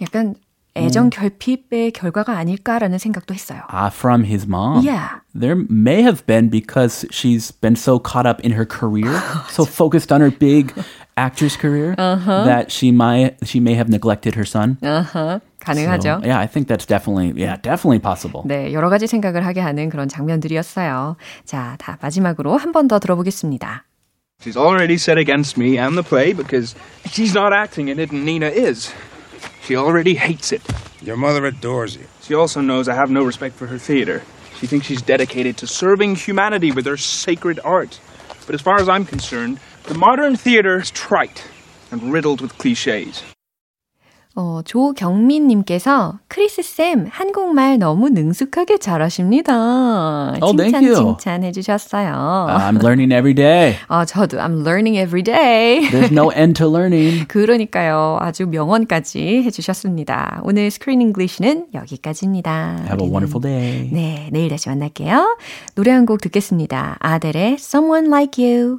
약간 0.02 0.36
애정 0.78 1.10
결핍의 1.10 1.92
결과가 1.92 2.38
아닐까라는 2.38 3.00
생각도 3.00 3.34
했어요. 3.34 3.62
Ah, 3.70 3.90
from 3.90 4.24
his 4.24 4.48
mom? 4.48 4.84
Yeah. 4.86 5.20
There 5.34 5.56
may 5.68 6.02
have 6.04 6.26
been 6.26 6.48
because 6.50 7.06
she's 7.12 7.52
been 7.52 7.76
so 7.76 8.00
caught 8.00 8.26
up 8.26 8.40
in 8.42 8.52
her 8.54 8.66
career, 8.66 9.12
so 9.50 9.66
focused 9.66 10.12
on 10.12 10.22
her 10.22 10.32
big 10.32 10.72
actress 11.18 11.58
career 11.58 11.96
Uh-huh. 11.98 12.46
that 12.46 12.72
she 12.72 12.92
might 12.92 13.36
she 13.44 13.60
may 13.60 13.74
have 13.74 13.90
neglected 13.90 14.36
her 14.36 14.46
son. 14.46 14.78
Uh-huh. 14.82 15.40
가능하죠. 15.64 16.20
So, 16.22 16.28
yeah, 16.28 16.40
I 16.40 16.48
think 16.48 16.68
that's 16.68 16.86
definitely 16.86 17.34
yeah, 17.36 17.58
definitely 17.62 18.00
possible. 18.00 18.44
네, 18.46 18.72
여러 18.74 18.90
가지 18.90 19.08
생각을 19.08 19.46
하게 19.46 19.62
하는 19.62 19.90
그런 19.90 20.08
장면들이었어요. 20.08 21.16
자, 21.46 21.76
다 21.80 21.98
마지막으로 22.02 22.58
한 22.58 22.72
번 22.72 22.88
더 22.88 23.00
들어보겠습니다. 23.00 23.84
She's 24.42 24.56
already 24.56 24.96
set 24.96 25.18
against 25.20 25.58
me 25.60 25.78
and 25.78 25.98
the 25.98 26.04
play 26.04 26.32
because 26.34 26.74
she's 27.08 27.34
not 27.36 27.52
acting 27.54 27.90
in 27.90 28.00
it 28.00 28.12
and 28.12 28.24
Nina 28.26 28.48
is. 28.48 28.94
She 29.64 29.76
already 29.76 30.16
hates 30.16 30.52
it. 30.54 30.62
Your 31.02 31.18
mother 31.18 31.46
adores 31.46 31.96
you. 31.96 32.06
She 32.22 32.34
also 32.34 32.62
knows 32.62 32.88
I 32.88 32.96
have 32.96 33.12
no 33.12 33.24
respect 33.24 33.56
for 33.56 33.68
her 33.68 33.78
theater. 33.78 34.22
She 34.60 34.66
thinks 34.68 34.88
she's 34.88 35.02
dedicated 35.02 35.58
to 35.58 35.68
serving 35.68 36.16
humanity 36.16 36.72
with 36.72 36.86
her 36.86 36.98
sacred 36.98 37.60
art. 37.64 38.00
But 38.46 38.56
as 38.56 38.62
far 38.62 38.80
as 38.80 38.88
I'm 38.90 39.06
concerned, 39.06 39.60
the 39.88 39.94
modern 39.98 40.36
theater 40.36 40.80
is 40.80 40.90
trite 40.92 41.44
and 41.92 42.12
riddled 42.12 42.42
with 42.42 42.58
cliches. 42.58 43.24
어, 44.37 44.61
조경민님께서 44.65 46.19
크리스 46.27 46.61
쌤 46.63 47.07
한국말 47.09 47.79
너무 47.79 48.09
능숙하게 48.09 48.79
잘하십니다. 48.79 50.33
Oh, 50.43 50.57
칭찬. 50.57 50.83
칭찬해 50.95 51.53
주셨어요. 51.53 52.47
I'm 52.51 52.83
learning 52.83 53.13
every 53.13 53.33
day. 53.35 53.77
아, 53.87 54.05
저도 54.05 54.39
I'm 54.39 54.63
learning 54.67 54.97
every 54.99 55.23
day. 55.23 55.89
There's 55.89 56.11
no 56.11 56.33
end 56.33 56.55
to 56.59 56.69
learning. 56.69 57.27
그러니까요. 57.29 58.19
아주 58.21 58.47
명언까지 58.49 59.43
해주셨습니다. 59.45 60.41
오늘 60.43 60.69
스크린 60.73 61.01
잉글리시는 61.01 61.67
여기까지입니다. 61.73 62.79
Have 62.89 63.07
a 63.07 63.09
우리는- 63.09 63.13
wonderful 63.13 63.41
day. 63.41 63.89
네, 63.93 64.29
내일 64.33 64.49
다시 64.51 64.69
만날게요. 64.69 65.39
노래 65.77 65.93
한 65.93 66.07
곡 66.07 66.21
듣겠습니다. 66.21 66.97
아델의 66.99 67.55
Someone 67.55 68.09
Like 68.09 68.45
You. 68.45 68.79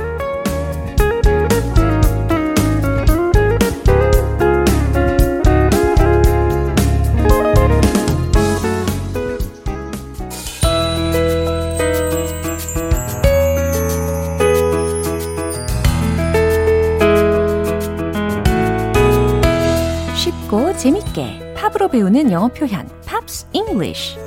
재밌게 20.81 21.53
팝으로 21.55 21.89
배우는 21.89 22.31
영어 22.31 22.47
표현 22.47 22.89
Pops 23.05 23.45
English 23.53 24.17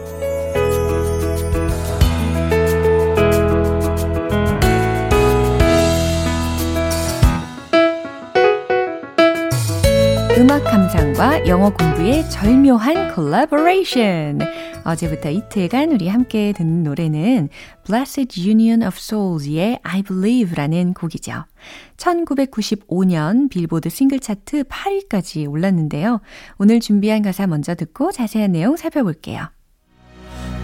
음악 10.38 10.62
감상과 10.62 11.48
영어 11.48 11.70
공부의 11.70 12.30
절묘한 12.30 13.12
콜라보레이션. 13.16 14.38
어제부터 14.84 15.30
이틀간 15.30 15.92
우리 15.92 16.08
함께 16.08 16.52
듣는 16.52 16.82
노래는 16.82 17.48
Blessed 17.86 18.40
Union 18.40 18.82
of 18.82 18.96
Souls의 18.98 19.80
I 19.82 20.02
Believe라는 20.02 20.94
곡이죠. 20.94 21.44
1995년 21.96 23.48
빌보드 23.50 23.88
싱글 23.88 24.20
차트 24.20 24.64
8위까지 24.64 25.50
올랐는데요. 25.50 26.20
오늘 26.58 26.80
준비한 26.80 27.22
가사 27.22 27.46
먼저 27.46 27.74
듣고 27.74 28.12
자세한 28.12 28.52
내용 28.52 28.76
살펴볼게요. 28.76 29.48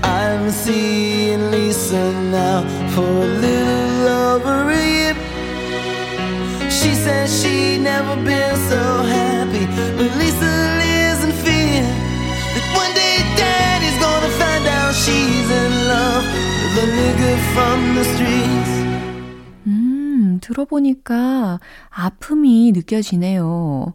I'm 0.02 0.48
seeing 0.48 1.50
Lisa 1.50 2.12
now 2.30 2.64
for 2.94 3.04
a 3.04 3.26
little 3.40 4.08
over 4.08 4.70
a 4.70 4.76
year. 4.76 5.14
She 6.70 6.94
says 6.94 7.30
she 7.40 7.78
never 7.78 8.16
been 8.24 8.56
so 8.68 9.02
happy, 9.02 9.66
but 9.96 10.10
Lisa 10.16 10.79
음, 19.66 20.38
들어보니까 20.40 21.60
아픔이 21.90 22.72
느껴지네요. 22.72 23.94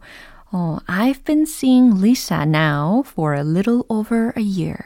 어, 0.51 0.77
I've 0.87 1.23
been 1.25 1.43
seeing 1.43 1.99
Lisa 1.99 2.43
now 2.43 3.03
for 3.05 3.35
a 3.35 3.41
little 3.41 3.83
over 3.89 4.31
a 4.37 4.43
year. 4.43 4.77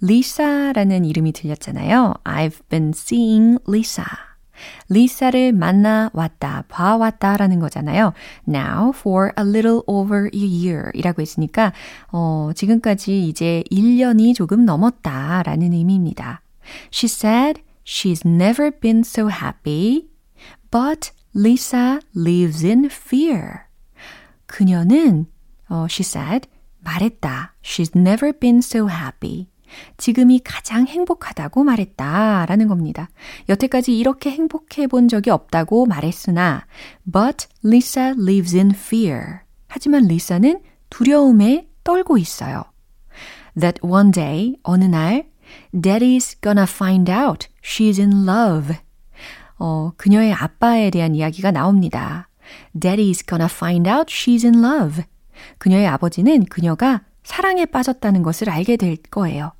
리사라는 0.00 1.04
이름이 1.04 1.32
들렸잖아요. 1.32 2.14
I've 2.24 2.60
been 2.68 2.92
seeing 2.94 3.58
Lisa. 3.66 4.04
리사를 4.88 5.52
만나 5.52 6.10
왔다, 6.12 6.62
봐 6.68 6.96
왔다 6.96 7.36
라는 7.36 7.58
거잖아요. 7.58 8.12
Now 8.48 8.92
for 8.94 9.32
a 9.38 9.44
little 9.44 9.80
over 9.86 10.30
a 10.32 10.40
year 10.40 10.90
이라고 10.94 11.22
했으니까, 11.22 11.72
어, 12.12 12.50
지금까지 12.54 13.26
이제 13.26 13.64
1년이 13.72 14.34
조금 14.34 14.64
넘었다 14.64 15.42
라는 15.42 15.72
의미입니다. 15.72 16.43
She 16.90 17.08
said 17.08 17.62
she's 17.84 18.24
never 18.24 18.70
been 18.70 19.00
so 19.00 19.28
happy, 19.28 20.10
but 20.70 21.12
Lisa 21.34 22.00
lives 22.14 22.64
in 22.64 22.86
fear. 22.86 23.66
그녀는, 24.46 25.26
어, 25.68 25.86
she 25.88 26.02
said, 26.02 26.48
말했다. 26.80 27.54
She's 27.62 27.96
never 27.96 28.32
been 28.32 28.58
so 28.58 28.88
happy. 28.88 29.48
지금이 29.96 30.40
가장 30.44 30.86
행복하다고 30.86 31.64
말했다. 31.64 32.46
라는 32.46 32.68
겁니다. 32.68 33.08
여태까지 33.48 33.96
이렇게 33.98 34.30
행복해 34.30 34.86
본 34.86 35.08
적이 35.08 35.30
없다고 35.30 35.86
말했으나, 35.86 36.66
but 37.10 37.46
Lisa 37.64 38.14
lives 38.16 38.56
in 38.56 38.70
fear. 38.70 39.40
하지만 39.66 40.06
리사는 40.06 40.60
두려움에 40.90 41.68
떨고 41.82 42.18
있어요. 42.18 42.64
That 43.58 43.80
one 43.82 44.10
day, 44.12 44.56
어느 44.62 44.84
날, 44.84 45.26
Daddy's 45.74 46.40
gonna 46.40 46.66
find 46.66 47.10
out 47.10 47.48
she's 47.62 48.00
in 48.00 48.28
love. 48.28 48.76
어, 49.58 49.92
그녀의 49.96 50.32
아빠에 50.32 50.90
대한 50.90 51.14
이야기가 51.14 51.50
나옵니다. 51.50 52.28
Daddy's 52.78 53.26
gonna 53.26 53.48
find 53.50 53.88
out 53.88 54.12
she's 54.12 54.44
in 54.44 54.64
love. 54.64 55.04
그녀의 55.58 55.86
아버지는 55.86 56.44
그녀가 56.44 57.02
사랑에 57.22 57.66
빠졌다는 57.66 58.22
것을 58.22 58.50
알게 58.50 58.76
될 58.76 58.96
거예요. 58.96 59.52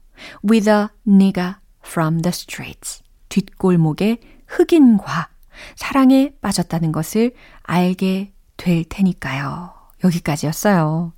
With 0.49 0.69
a 0.69 0.89
nigga 1.07 1.55
from 1.85 2.23
the 2.23 2.31
streets. 2.31 3.03
뒷골목의 3.29 4.19
흑인과 4.47 5.29
사랑에 5.77 6.35
빠졌다는 6.41 6.93
것을 6.93 7.33
알게 7.63 8.33
될 8.57 8.85
테니까요. 8.85 9.74
여기까지였어요. 10.05 11.13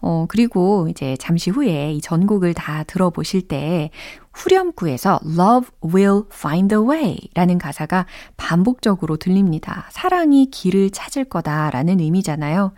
어, 0.00 0.26
그리고 0.28 0.88
이제 0.88 1.16
잠시 1.18 1.50
후에 1.50 1.92
이 1.92 2.00
전곡을 2.00 2.54
다 2.54 2.84
들어보실 2.84 3.48
때 3.48 3.90
후렴구에서 4.32 5.20
Love 5.24 5.70
will 5.94 6.22
find 6.32 6.74
a 6.74 6.80
way 6.80 7.18
라는 7.34 7.58
가사가 7.58 8.06
반복적으로 8.36 9.16
들립니다. 9.16 9.86
사랑이 9.90 10.50
길을 10.50 10.90
찾을 10.90 11.24
거다 11.24 11.70
라는 11.70 12.00
의미잖아요. 12.00 12.72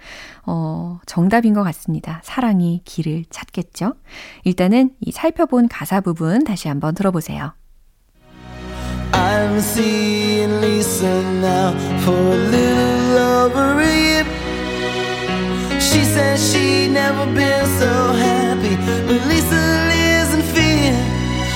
어, 0.47 1.01
정답인 1.07 1.55
것 1.55 1.63
같습니다. 1.63 2.21
사랑이 2.25 2.83
길을 2.85 3.27
찾겠죠? 3.31 3.95
일단은 4.45 4.91
이 5.01 5.13
살펴본 5.13 5.69
가사 5.69 6.01
부분 6.01 6.45
다시 6.45 6.69
한번 6.69 6.95
들어보세요. 6.95 7.53
I'm 9.13 9.59
seeing 9.59 10.51
Lisa 10.63 11.21
now 11.41 11.75
for 12.03 12.35
She 16.33 16.39
says 16.39 16.53
she 16.53 16.89
never 16.89 17.27
been 17.27 17.67
so 17.79 17.93
happy, 18.17 18.75
but 19.07 19.21
Lisa 19.29 19.63
lives 19.93 20.33
in 20.33 20.43
fear 20.55 20.93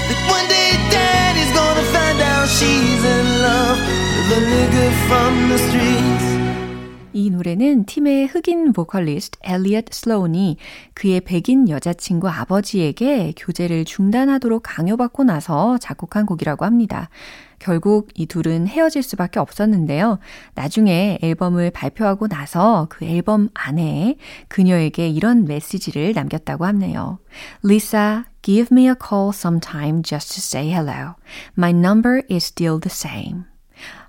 that 0.08 0.20
one 0.28 0.46
day 0.52 0.76
Daddy's 0.92 1.52
gonna 1.56 1.80
find 1.96 2.20
out 2.20 2.46
she's 2.46 3.02
in 3.02 3.26
love 3.40 3.80
with 3.80 4.36
a 4.36 4.40
nigga 4.44 4.86
from 5.08 5.48
the 5.48 5.58
streets. 5.58 6.36
이 7.14 7.30
노래는 7.30 7.86
팀의 7.86 8.26
흑인 8.26 8.74
보컬리스트 8.74 9.38
엘리엇 9.42 9.86
슬로운이 9.92 10.58
그의 10.92 11.22
백인 11.22 11.70
여자친구 11.70 12.28
아버지에게 12.28 13.32
교제를 13.34 13.86
중단하도록 13.86 14.62
강요받고 14.62 15.24
나서 15.24 15.78
작곡한 15.78 16.26
곡이라고 16.26 16.66
합니다. 16.66 17.08
결국 17.58 18.08
이 18.14 18.26
둘은 18.26 18.66
헤어질 18.66 19.02
수밖에 19.02 19.40
없었는데요. 19.40 20.18
나중에 20.54 21.18
앨범을 21.22 21.70
발표하고 21.70 22.28
나서 22.28 22.86
그 22.90 23.04
앨범 23.04 23.48
안에 23.54 24.16
그녀에게 24.48 25.08
이런 25.08 25.44
메시지를 25.44 26.12
남겼다고 26.14 26.64
하네요. 26.66 27.18
Lisa, 27.64 28.24
give 28.42 28.68
me 28.72 28.88
a 28.88 28.94
call 28.94 29.30
sometime 29.30 30.02
just 30.02 30.34
to 30.34 30.40
say 30.40 30.70
hello. 30.70 31.14
My 31.56 31.70
number 31.70 32.22
is 32.30 32.44
still 32.46 32.80
the 32.80 32.92
same. 32.92 33.44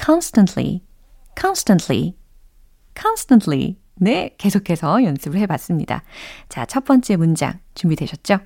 constantly, 0.00 0.84
constantly, 1.36 2.14
constantly. 2.96 3.78
네, 3.96 4.36
계속해서 4.38 5.02
연습을 5.02 5.40
해 5.40 5.46
봤습니다. 5.46 6.04
자, 6.48 6.64
첫 6.66 6.84
번째 6.84 7.16
문장 7.16 7.58
준비되셨죠? 7.74 8.38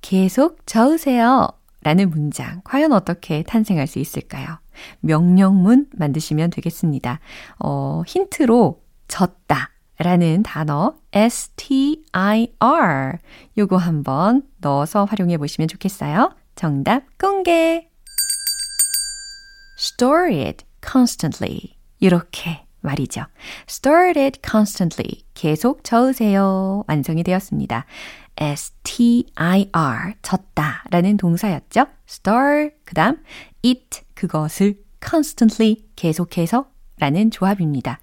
계속 0.00 0.66
저으세요. 0.66 1.50
라는 1.86 2.10
문장 2.10 2.62
과연 2.64 2.92
어떻게 2.92 3.44
탄생할 3.44 3.86
수 3.86 4.00
있을까요? 4.00 4.58
명령문 4.98 5.86
만드시면 5.92 6.50
되겠습니다. 6.50 7.20
어, 7.60 8.02
힌트로 8.04 8.82
졌다 9.06 9.70
라는 9.98 10.42
단어 10.42 10.96
str 11.12 12.48
요거 13.56 13.76
한번 13.76 14.42
넣어서 14.58 15.04
활용해 15.04 15.38
보시면 15.38 15.68
좋겠어요. 15.68 16.34
정답 16.56 17.04
공개! 17.18 17.88
store 19.78 20.44
it 20.44 20.64
constantly 20.84 21.76
이렇게 22.00 22.66
말이죠. 22.80 23.26
store 23.68 24.20
it 24.20 24.40
constantly 24.44 25.22
계속 25.34 25.84
저으세요. 25.84 26.82
완성이 26.88 27.22
되었습니다. 27.22 27.86
S-T-I-R, 28.36 30.14
졌다 30.22 30.84
라는 30.90 31.16
동사였죠. 31.16 31.86
stir, 32.08 32.70
그 32.84 32.94
다음 32.94 33.18
eat, 33.62 34.02
그것을 34.14 34.78
constantly, 35.04 35.84
계속해서 35.96 36.66
라는 36.98 37.30
조합입니다. 37.30 38.00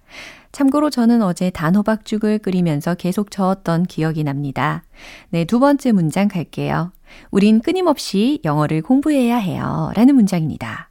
참고로 0.52 0.88
저는 0.90 1.20
어제 1.22 1.50
단호박죽을 1.50 2.38
끓이면서 2.38 2.94
계속 2.94 3.32
저었던 3.32 3.84
기억이 3.84 4.22
납니다. 4.22 4.84
네, 5.30 5.44
두 5.44 5.58
번째 5.58 5.90
문장 5.90 6.28
갈게요. 6.28 6.92
우린 7.30 7.60
끊임없이 7.60 8.40
영어를 8.44 8.82
공부해야 8.82 9.36
해요. 9.36 9.90
라는 9.96 10.14
문장입니다. 10.14 10.90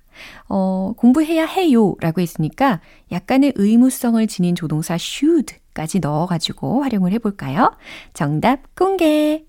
어, 0.55 0.93
공부해야 0.97 1.47
해요 1.47 1.95
라고 1.99 2.21
했으니까 2.21 2.79
약간의 3.11 3.53
의무성을 3.55 4.25
지닌 4.27 4.53
조동사 4.53 4.93
should 4.99 5.55
까지 5.73 5.97
넣어가지고 5.99 6.83
활용을 6.83 7.11
해볼까요? 7.13 7.75
정답 8.13 8.75
공개! 8.75 9.43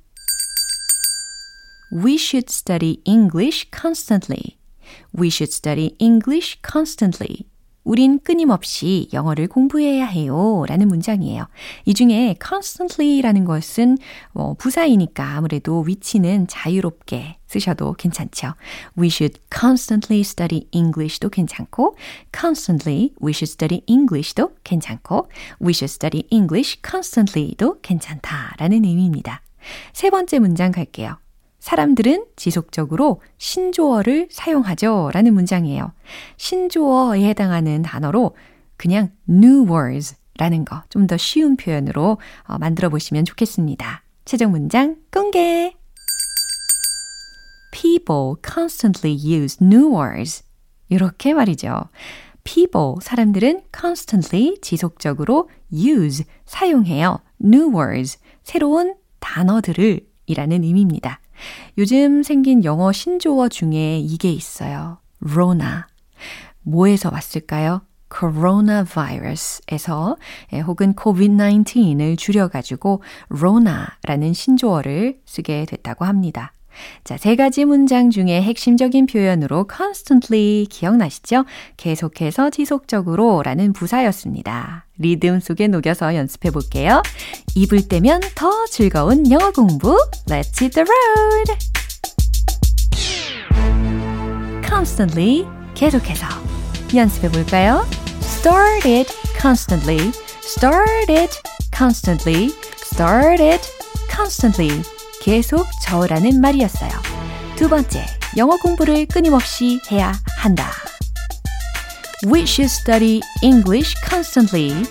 We 1.94 2.14
should 2.14 2.46
study 2.48 3.02
English 3.04 3.68
constantly. 3.70 4.56
We 5.14 5.28
should 5.28 5.52
study 5.52 5.94
English 5.98 6.58
constantly. 6.66 7.50
우린 7.84 8.18
끊임없이 8.18 9.08
영어를 9.12 9.46
공부해야 9.46 10.06
해요. 10.06 10.64
라는 10.66 10.88
문장이에요. 10.88 11.46
이 11.84 11.94
중에 11.94 12.36
constantly라는 12.44 13.44
것은 13.44 13.98
뭐 14.32 14.54
부사이니까 14.54 15.36
아무래도 15.36 15.80
위치는 15.80 16.46
자유롭게 16.48 17.36
쓰셔도 17.46 17.92
괜찮죠. 17.92 18.54
We 18.98 19.08
should 19.08 19.40
constantly 19.54 20.20
study 20.20 20.66
English도 20.72 21.28
괜찮고 21.28 21.96
constantly 22.36 23.10
we 23.22 23.30
should 23.30 23.50
study 23.52 23.82
English도 23.86 24.50
괜찮고 24.64 25.28
we 25.62 25.70
should 25.70 25.92
study 25.92 26.24
English 26.30 26.80
constantly도 26.82 27.80
괜찮다라는 27.82 28.84
의미입니다. 28.84 29.42
세 29.92 30.10
번째 30.10 30.40
문장 30.40 30.72
갈게요. 30.72 31.23
사람들은 31.64 32.26
지속적으로 32.36 33.22
신조어를 33.38 34.28
사용하죠. 34.30 35.10
라는 35.14 35.32
문장이에요. 35.32 35.92
신조어에 36.36 37.26
해당하는 37.26 37.80
단어로 37.80 38.36
그냥 38.76 39.10
new 39.30 39.64
words 39.66 40.14
라는 40.36 40.66
거 40.66 40.82
좀 40.90 41.06
더 41.06 41.16
쉬운 41.16 41.56
표현으로 41.56 42.18
어, 42.42 42.58
만들어 42.58 42.90
보시면 42.90 43.24
좋겠습니다. 43.24 44.02
최종 44.26 44.50
문장 44.50 44.96
공개! 45.10 45.72
People 47.72 48.34
constantly 48.46 49.16
use 49.16 49.56
new 49.62 49.90
words. 49.90 50.44
이렇게 50.90 51.32
말이죠. 51.32 51.88
People, 52.44 52.96
사람들은 53.00 53.62
constantly, 53.74 54.58
지속적으로 54.60 55.48
use, 55.72 56.26
사용해요. 56.44 57.20
new 57.42 57.74
words, 57.74 58.18
새로운 58.42 58.96
단어들을 59.20 60.00
이라는 60.26 60.62
의미입니다. 60.62 61.20
요즘 61.78 62.22
생긴 62.22 62.64
영어 62.64 62.92
신조어 62.92 63.48
중에 63.48 63.98
이게 63.98 64.30
있어요. 64.30 64.98
로나. 65.20 65.86
뭐에서 66.62 67.10
왔을까요? 67.12 67.82
coronavirus에서 68.16 70.16
혹은 70.66 70.94
covid-19을 70.94 72.16
줄여가지고 72.16 73.02
로나라는 73.28 74.32
신조어를 74.32 75.20
쓰게 75.26 75.66
됐다고 75.66 76.04
합니다. 76.04 76.52
자, 77.04 77.16
세 77.16 77.36
가지 77.36 77.64
문장 77.64 78.10
중에 78.10 78.42
핵심적인 78.42 79.06
표현으로 79.06 79.66
constantly 79.74 80.66
기억나시죠? 80.66 81.44
계속해서 81.76 82.50
지속적으로 82.50 83.42
라는 83.42 83.72
부사였습니다. 83.72 84.86
리듬 84.98 85.40
속에 85.40 85.68
녹여서 85.68 86.14
연습해 86.14 86.50
볼게요. 86.50 87.02
입을 87.54 87.88
떼면 87.88 88.20
더 88.34 88.64
즐거운 88.66 89.30
영어 89.30 89.50
공부. 89.50 89.96
Let's 90.26 90.60
hit 90.60 90.70
the 90.72 90.84
road! 90.84 91.74
constantly 94.66 95.46
계속해서 95.74 96.26
연습해 96.94 97.30
볼까요? 97.30 97.86
Start 98.20 98.88
it 98.88 99.12
constantly. 99.40 100.12
Start 100.42 101.10
it 101.10 101.40
constantly. 101.74 102.50
Start 102.76 103.42
it 103.42 103.70
constantly. 104.10 104.93
계속 105.23 105.65
저으라는 105.83 106.41
말이었어요. 106.41 106.91
두 107.55 107.67
번째, 107.67 108.05
영어 108.37 108.57
공부를 108.57 109.05
끊임없이 109.05 109.81
해야 109.91 110.13
한다. 110.37 110.71
We 112.25 112.43
should 112.43 112.71
study 112.71 113.21
English 113.41 113.95
constantly. 114.07 114.85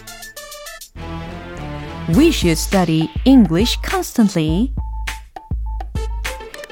We 2.17 2.29
should 2.29 2.59
study 2.59 3.11
English 3.25 3.79
constantly. 3.83 4.73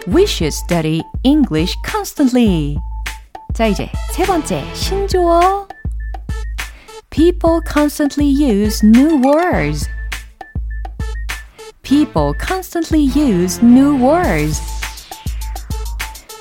We 0.08 0.22
should 0.22 0.54
study 0.54 1.02
English 1.24 1.76
constantly. 1.84 2.78
자, 3.54 3.66
이제 3.66 3.90
세 4.12 4.24
번째, 4.24 4.64
신조어. 4.74 5.68
People 7.10 7.60
constantly 7.66 8.28
use 8.28 8.82
new 8.84 9.20
words. 9.22 9.88
People 11.83 12.33
constantly 12.37 13.01
use 13.01 13.61
new 13.61 13.95
words. 13.97 14.61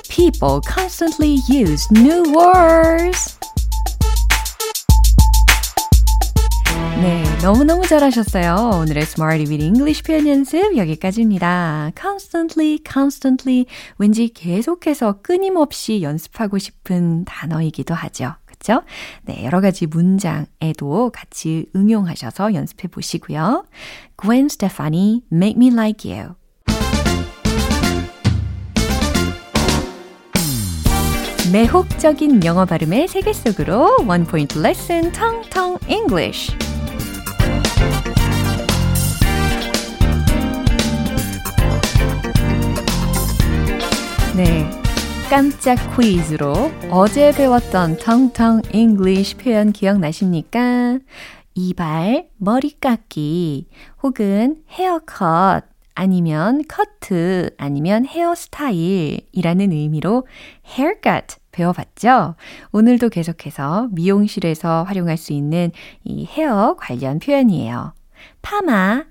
People 0.07 0.61
constantly 0.61 1.39
use 1.49 1.87
new 1.91 2.23
words. 2.31 3.37
네, 7.01 7.23
너무너무 7.41 7.87
잘하셨어요. 7.87 8.81
오늘의 8.81 9.03
Smarty 9.03 9.47
with 9.47 9.63
English 9.63 10.03
표현 10.03 10.27
연습 10.27 10.77
여기까지입니다. 10.77 11.91
Constantly, 11.99 12.79
constantly 12.87 13.65
왠지 13.97 14.29
계속해서 14.29 15.21
끊임없이 15.23 16.03
연습하고 16.03 16.59
싶은 16.59 17.25
단어이기도 17.25 17.95
하죠. 17.95 18.35
그렇죠? 18.61 18.83
네, 19.23 19.43
여러 19.43 19.59
가지 19.59 19.87
문장에도 19.87 21.11
같이 21.11 21.65
응용하셔서 21.75 22.53
연습해 22.53 22.87
보시고요. 22.87 23.65
Gwen 24.21 24.45
Stefani, 24.45 25.23
Make 25.33 25.57
Me 25.57 25.73
Like 25.73 26.11
You. 26.11 26.35
매혹적인 31.51 32.45
영어 32.45 32.65
발음의 32.65 33.07
세계 33.07 33.33
속으로 33.33 33.97
원 34.07 34.25
포인트 34.25 34.59
레슨 34.59 35.11
텅텅 35.11 35.77
English. 35.89 36.55
네. 44.35 44.80
깜짝 45.31 45.77
퀴즈로 45.95 46.53
어제 46.89 47.31
배웠던 47.31 47.99
텅텅 47.99 48.61
English 48.73 49.37
표현 49.37 49.71
기억나십니까? 49.71 50.99
이발, 51.55 52.27
머리 52.35 52.77
깎기, 52.77 53.69
혹은 54.03 54.61
헤어컷, 54.71 55.63
아니면 55.95 56.63
커트, 56.67 57.51
아니면 57.57 58.05
헤어스타일이라는 58.05 59.71
의미로 59.71 60.27
haircut 60.67 61.37
배워봤죠? 61.53 62.35
오늘도 62.73 63.07
계속해서 63.07 63.87
미용실에서 63.93 64.83
활용할 64.83 65.15
수 65.15 65.31
있는 65.31 65.71
이 66.03 66.25
헤어 66.25 66.75
관련 66.77 67.19
표현이에요. 67.19 67.93
파마 68.41 69.05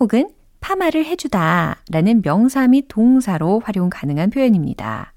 혹은 0.00 0.30
파마를 0.60 1.04
해주다 1.04 1.82
라는 1.90 2.22
명사 2.22 2.66
및 2.66 2.86
동사로 2.88 3.60
활용 3.64 3.88
가능한 3.88 4.30
표현입니다. 4.30 5.12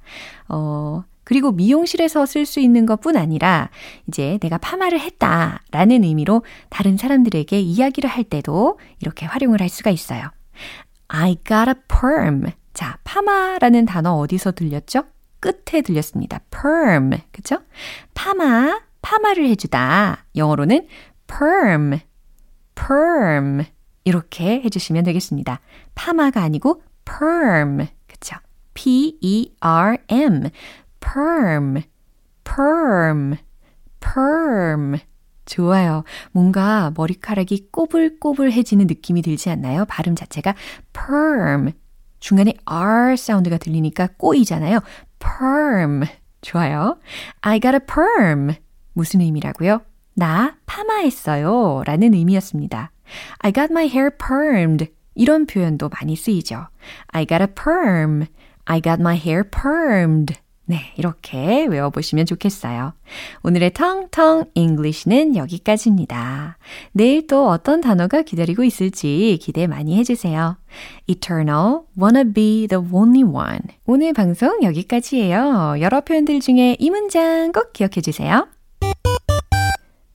어, 0.49 1.03
그리고 1.23 1.51
미용실에서 1.51 2.25
쓸 2.25 2.45
수 2.45 2.59
있는 2.59 2.87
것뿐 2.87 3.15
아니라 3.15 3.69
이제 4.07 4.39
내가 4.41 4.57
파마를 4.57 4.99
했다 4.99 5.61
라는 5.71 6.03
의미로 6.03 6.43
다른 6.69 6.97
사람들에게 6.97 7.59
이야기를 7.59 8.09
할 8.09 8.23
때도 8.23 8.79
이렇게 8.99 9.27
활용을 9.27 9.61
할 9.61 9.69
수가 9.69 9.91
있어요. 9.91 10.23
I 11.07 11.37
got 11.47 11.69
a 11.69 11.75
perm. 11.87 12.51
자, 12.73 12.97
파마라는 13.03 13.85
단어 13.85 14.13
어디서 14.13 14.53
들렸죠? 14.53 15.03
끝에 15.39 15.81
들렸습니다. 15.81 16.39
perm. 16.49 17.11
그쵸? 17.31 17.57
파마, 18.13 18.79
파마를 19.01 19.47
해주다. 19.49 20.25
영어로는 20.35 20.87
perm, 21.27 21.99
perm. 22.75 23.65
이렇게 24.03 24.61
해주시면 24.61 25.03
되겠습니다. 25.03 25.59
파마가 25.93 26.41
아니고 26.41 26.81
perm. 27.05 27.87
P-E-R-M. 28.73 30.49
perm, 30.99 31.83
perm, 32.43 33.37
perm. 33.99 34.99
좋아요. 35.45 36.03
뭔가 36.31 36.93
머리카락이 36.95 37.69
꼬불꼬불해지는 37.71 38.85
느낌이 38.87 39.21
들지 39.21 39.49
않나요? 39.49 39.85
발음 39.85 40.15
자체가 40.15 40.53
perm. 40.93 41.71
중간에 42.19 42.53
R 42.65 43.15
사운드가 43.15 43.57
들리니까 43.57 44.09
꼬이잖아요. 44.17 44.79
perm. 45.19 46.03
좋아요. 46.41 46.99
I 47.41 47.59
got 47.59 47.73
a 47.75 47.79
perm. 47.79 48.55
무슨 48.93 49.21
의미라고요? 49.21 49.81
나 50.15 50.55
파마했어요. 50.65 51.83
라는 51.85 52.13
의미였습니다. 52.13 52.91
I 53.39 53.51
got 53.51 53.71
my 53.71 53.87
hair 53.87 54.11
permed. 54.17 54.91
이런 55.15 55.45
표현도 55.47 55.89
많이 55.89 56.15
쓰이죠. 56.15 56.67
I 57.07 57.25
got 57.25 57.41
a 57.41 57.47
perm. 57.47 58.25
I 58.69 58.81
got 58.81 59.01
my 59.01 59.17
hair 59.17 59.43
permed. 59.49 60.35
네, 60.65 60.93
이렇게 60.95 61.65
외워보시면 61.65 62.27
좋겠어요. 62.27 62.93
오늘의 63.41 63.73
텅텅 63.73 64.45
English는 64.53 65.35
여기까지입니다. 65.35 66.59
내일 66.91 67.25
또 67.25 67.49
어떤 67.49 67.81
단어가 67.81 68.21
기다리고 68.21 68.63
있을지 68.63 69.39
기대 69.41 69.65
많이 69.65 69.97
해주세요. 69.97 70.57
Eternal, 71.07 71.79
wanna 71.99 72.31
be 72.31 72.67
the 72.67 72.85
only 72.93 73.23
one. 73.23 73.61
오늘 73.87 74.13
방송 74.13 74.61
여기까지예요. 74.61 75.77
여러 75.79 76.01
표현들 76.01 76.39
중에 76.39 76.77
이 76.77 76.91
문장 76.91 77.51
꼭 77.51 77.73
기억해 77.73 78.01
주세요. 78.01 78.47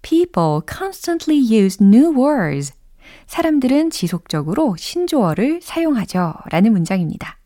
People 0.03 0.61
constantly 0.73 1.41
use 1.41 1.85
new 1.85 2.17
words. 2.17 2.73
사람들은 3.27 3.91
지속적으로 3.91 4.77
신조어를 4.79 5.59
사용하죠. 5.61 6.35
라는 6.53 6.71
문장입니다. 6.71 7.39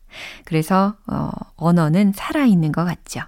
그래서 0.45 0.95
어, 1.07 1.29
언어는 1.55 2.13
살아있는 2.15 2.71
것 2.71 2.85
같죠. 2.85 3.21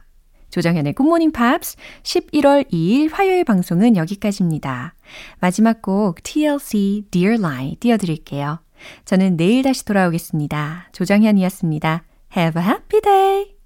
조정현의 0.49 0.93
굿모닝 0.93 1.31
팝스 1.31 1.77
11월 2.03 2.69
2일 2.71 3.09
화요일 3.11 3.43
방송은 3.45 3.95
여기까지입니다. 3.95 4.95
마지막 5.39 5.81
곡 5.81 6.21
TLC 6.23 7.05
Dear 7.09 7.39
Lie 7.39 7.75
띄워드릴게요. 7.75 8.59
저는 9.05 9.37
내일 9.37 9.63
다시 9.63 9.85
돌아오겠습니다. 9.85 10.89
조정현이었습니다. 10.91 12.03
Have 12.35 12.61
a 12.61 12.67
happy 12.67 13.01
day! 13.01 13.60